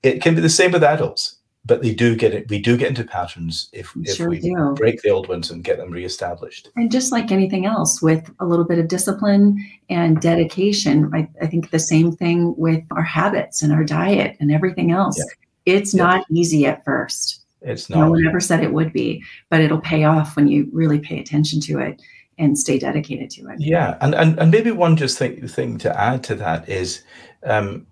It 0.05 0.23
can 0.23 0.35
be 0.35 0.41
the 0.41 0.49
same 0.49 0.71
with 0.71 0.85
adults 0.85 1.37
but 1.65 1.83
they 1.83 1.95
do 1.95 2.17
get 2.17 2.35
it. 2.35 2.49
We 2.49 2.59
do 2.59 2.77
get 2.77 2.89
into 2.89 3.05
patterns 3.05 3.69
if, 3.73 3.93
if 4.03 4.19
we 4.19 4.41
do. 4.41 4.75
break 4.75 5.01
the 5.03 5.11
old 5.11 5.29
ones 5.29 5.51
and 5.51 5.63
get 5.63 5.79
them 5.79 5.93
reestablished. 5.93 6.69
And 6.75 6.91
just 6.91 7.13
like 7.13 7.31
anything 7.31 7.67
else, 7.67 8.03
with 8.03 8.33
a 8.41 8.47
little 8.47 8.65
bit 8.65 8.79
of 8.79 8.89
discipline 8.89 9.57
and 9.89 10.21
dedication, 10.21 11.11
I, 11.15 11.29
I 11.41 11.47
think 11.47 11.71
the 11.71 11.79
same 11.79 12.13
thing 12.13 12.55
with 12.57 12.83
our 12.91 13.03
habits 13.03 13.63
and 13.63 13.73
our 13.73 13.85
diet 13.85 14.37
and 14.41 14.51
everything 14.51 14.91
else. 14.91 15.17
Yeah. 15.19 15.75
It's 15.75 15.95
yeah. 15.95 16.03
not 16.03 16.27
easy 16.31 16.67
at 16.67 16.85
first. 16.85 17.45
It's 17.61 17.89
not. 17.89 17.99
No 18.01 18.11
one 18.11 18.27
ever 18.27 18.41
said 18.41 18.65
it 18.65 18.73
would 18.73 18.93
be, 18.93 19.23
but 19.49 19.61
it'll 19.61 19.81
pay 19.81 20.03
off 20.03 20.35
when 20.35 20.49
you 20.49 20.69
really 20.73 20.99
pay 20.99 21.21
attention 21.21 21.61
to 21.61 21.79
it 21.79 22.03
and 22.39 22.59
stay 22.59 22.77
dedicated 22.77 23.31
to 23.31 23.49
it. 23.51 23.61
Yeah, 23.61 23.97
and 24.01 24.17
and, 24.17 24.37
and 24.41 24.51
maybe 24.51 24.73
one 24.73 24.97
just 24.97 25.17
thing 25.17 25.47
thing 25.47 25.79
to 25.79 26.01
add 26.01 26.25
to 26.25 26.35
that 26.37 26.69
is. 26.69 27.05
Um, 27.45 27.87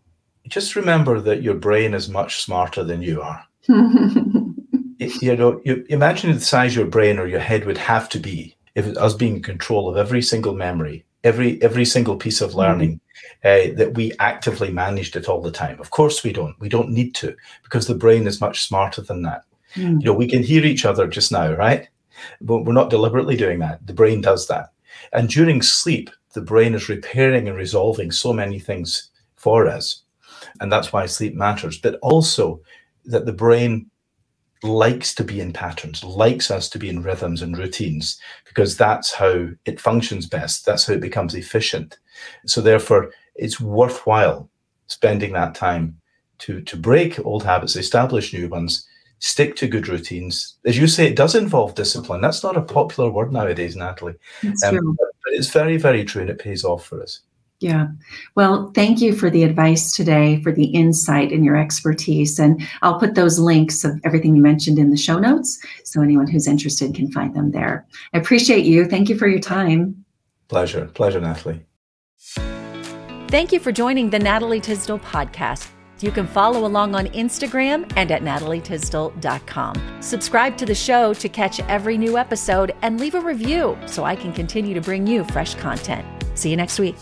just 0.49 0.75
remember 0.75 1.21
that 1.21 1.43
your 1.43 1.55
brain 1.55 1.93
is 1.93 2.09
much 2.09 2.43
smarter 2.43 2.83
than 2.83 3.03
you 3.03 3.21
are 3.21 3.45
you 3.68 5.37
know, 5.37 5.61
you 5.64 5.85
imagine 5.88 6.33
the 6.33 6.40
size 6.40 6.77
your 6.77 6.87
brain 6.87 7.18
or 7.18 7.27
your 7.27 7.40
head 7.40 7.64
would 7.64 7.79
have 7.79 8.09
to 8.11 8.18
be 8.18 8.57
if 8.75 8.87
it 8.87 8.96
was 8.96 9.14
being 9.14 9.37
in 9.37 9.42
control 9.42 9.88
of 9.88 9.96
every 9.96 10.23
single 10.23 10.55
memory, 10.55 11.05
every 11.25 11.62
every 11.62 11.85
single 11.85 12.16
piece 12.16 12.40
of 12.40 12.51
mm-hmm. 12.51 12.59
learning 12.61 13.01
mm-hmm. 13.44 13.73
uh, 13.73 13.77
that 13.77 13.94
we 13.94 14.12
actively 14.18 14.70
managed 14.70 15.16
it 15.16 15.29
all 15.29 15.40
the 15.40 15.51
time. 15.51 15.81
Of 15.81 15.90
course, 15.90 16.23
we 16.23 16.33
don't. 16.33 16.59
We 16.61 16.68
don't 16.68 16.90
need 16.90 17.14
to 17.16 17.37
because 17.62 17.87
the 17.87 17.94
brain 17.94 18.27
is 18.27 18.40
much 18.40 18.62
smarter 18.62 19.03
than 19.03 19.23
that. 19.23 19.44
Mm. 19.75 20.01
You 20.01 20.07
know, 20.07 20.14
we 20.14 20.29
can 20.29 20.42
hear 20.42 20.64
each 20.64 20.85
other 20.85 21.07
just 21.07 21.31
now, 21.31 21.53
right? 21.53 21.88
But 22.40 22.64
we're 22.64 22.73
not 22.73 22.90
deliberately 22.90 23.37
doing 23.37 23.61
that. 23.61 23.87
The 23.87 23.94
brain 23.94 24.20
does 24.20 24.46
that, 24.49 24.70
and 25.12 25.29
during 25.29 25.62
sleep, 25.62 26.11
the 26.35 26.42
brain 26.42 26.75
is 26.75 26.88
repairing 26.88 27.49
and 27.49 27.57
resolving 27.57 28.11
so 28.11 28.33
many 28.33 28.59
things 28.59 29.11
for 29.37 29.66
us, 29.66 30.03
and 30.61 30.70
that's 30.70 30.92
why 30.92 31.07
sleep 31.07 31.35
matters. 31.35 31.79
But 31.79 31.99
also, 32.03 32.61
that 33.11 33.27
the 33.27 33.33
brain 33.33 33.90
likes 34.62 35.14
to 35.14 35.25
be 35.25 35.40
in 35.40 35.53
patterns, 35.53 36.05
likes 36.05 36.51
us 36.51 36.68
to 36.68 36.79
be 36.79 36.88
in 36.88 37.03
rhythms 37.03 37.42
and 37.42 37.57
routines, 37.57 38.20
because 38.44 38.77
that's 38.77 39.12
how 39.12 39.49
it 39.64 39.81
functions 39.81 40.27
best. 40.27 40.66
That's 40.66 40.87
how 40.87 40.94
it 40.94 41.01
becomes 41.01 41.35
efficient. 41.35 41.99
So 42.46 42.61
therefore, 42.61 43.12
it's 43.37 43.61
worthwhile 43.61 44.51
spending 44.87 45.33
that 45.33 45.55
time 45.55 45.99
to 46.38 46.61
to 46.62 46.77
break 46.77 47.25
old 47.25 47.44
habits, 47.44 47.77
establish 47.77 48.33
new 48.33 48.49
ones, 48.49 48.87
stick 49.18 49.57
to 49.57 49.68
good 49.68 49.88
routines. 49.88 50.57
As 50.64 50.77
you 50.77 50.87
say, 50.87 51.07
it 51.07 51.16
does 51.16 51.35
involve 51.35 51.75
discipline. 51.75 52.20
That's 52.20 52.42
not 52.42 52.57
a 52.57 52.62
popular 52.62 53.11
word 53.11 53.33
nowadays, 53.33 53.77
Natalie. 53.77 54.16
Um, 54.64 54.97
but 54.99 55.35
it's 55.35 55.51
very, 55.51 55.76
very 55.76 56.05
true, 56.05 56.22
and 56.22 56.30
it 56.30 56.39
pays 56.39 56.64
off 56.64 56.85
for 56.85 57.03
us. 57.03 57.20
Yeah. 57.61 57.89
Well, 58.37 58.73
thank 58.75 59.03
you 59.03 59.15
for 59.15 59.29
the 59.29 59.43
advice 59.43 59.95
today, 59.95 60.43
for 60.43 60.51
the 60.51 60.65
insight 60.65 61.31
and 61.31 61.45
your 61.45 61.57
expertise. 61.57 62.39
And 62.39 62.67
I'll 62.81 62.99
put 62.99 63.15
those 63.15 63.39
links 63.39 63.85
of 63.85 64.01
everything 64.03 64.35
you 64.35 64.43
mentioned 64.43 64.79
in 64.79 64.91
the 64.91 64.97
show 64.97 65.19
notes 65.19 65.59
so 65.85 66.01
anyone 66.01 66.27
who's 66.27 66.49
interested 66.49 66.95
can 66.95 67.13
find 67.13 67.37
them 67.37 67.53
there. 67.53 67.87
I 68.15 68.19
appreciate 68.19 68.65
you. 68.65 68.87
Thank 68.87 69.11
you 69.11 69.19
for 69.19 69.29
your 69.29 69.41
time. 69.41 70.05
Pleasure. 70.49 70.87
Pleasure, 70.87 71.21
Natalie. 71.21 71.61
Thank 73.29 73.53
you 73.53 73.61
for 73.61 73.73
joining 73.73 74.09
the 74.11 74.19
Natalie 74.19 74.61
Tisdall 74.61 74.99
podcast. 74.99 75.69
You 76.01 76.11
can 76.11 76.27
follow 76.27 76.67
along 76.67 76.95
on 76.95 77.09
Instagram 77.09 77.93
and 77.95 78.11
at 78.11 78.23
natalietisdall.com. 78.23 79.99
Subscribe 80.01 80.57
to 80.57 80.65
the 80.65 80.75
show 80.75 81.13
to 81.13 81.29
catch 81.29 81.61
every 81.61 81.99
new 81.99 82.17
episode 82.17 82.75
and 82.81 82.99
leave 82.99 83.15
a 83.15 83.21
review 83.21 83.79
so 83.87 84.05
I 84.05 84.17
can 84.17 84.33
continue 84.33 84.73
to 84.73 84.81
bring 84.81 85.07
you 85.07 85.25
fresh 85.25 85.55
content. 85.57 86.07
See 86.35 86.51
you 86.51 86.57
next 86.57 86.79
week. 86.79 86.97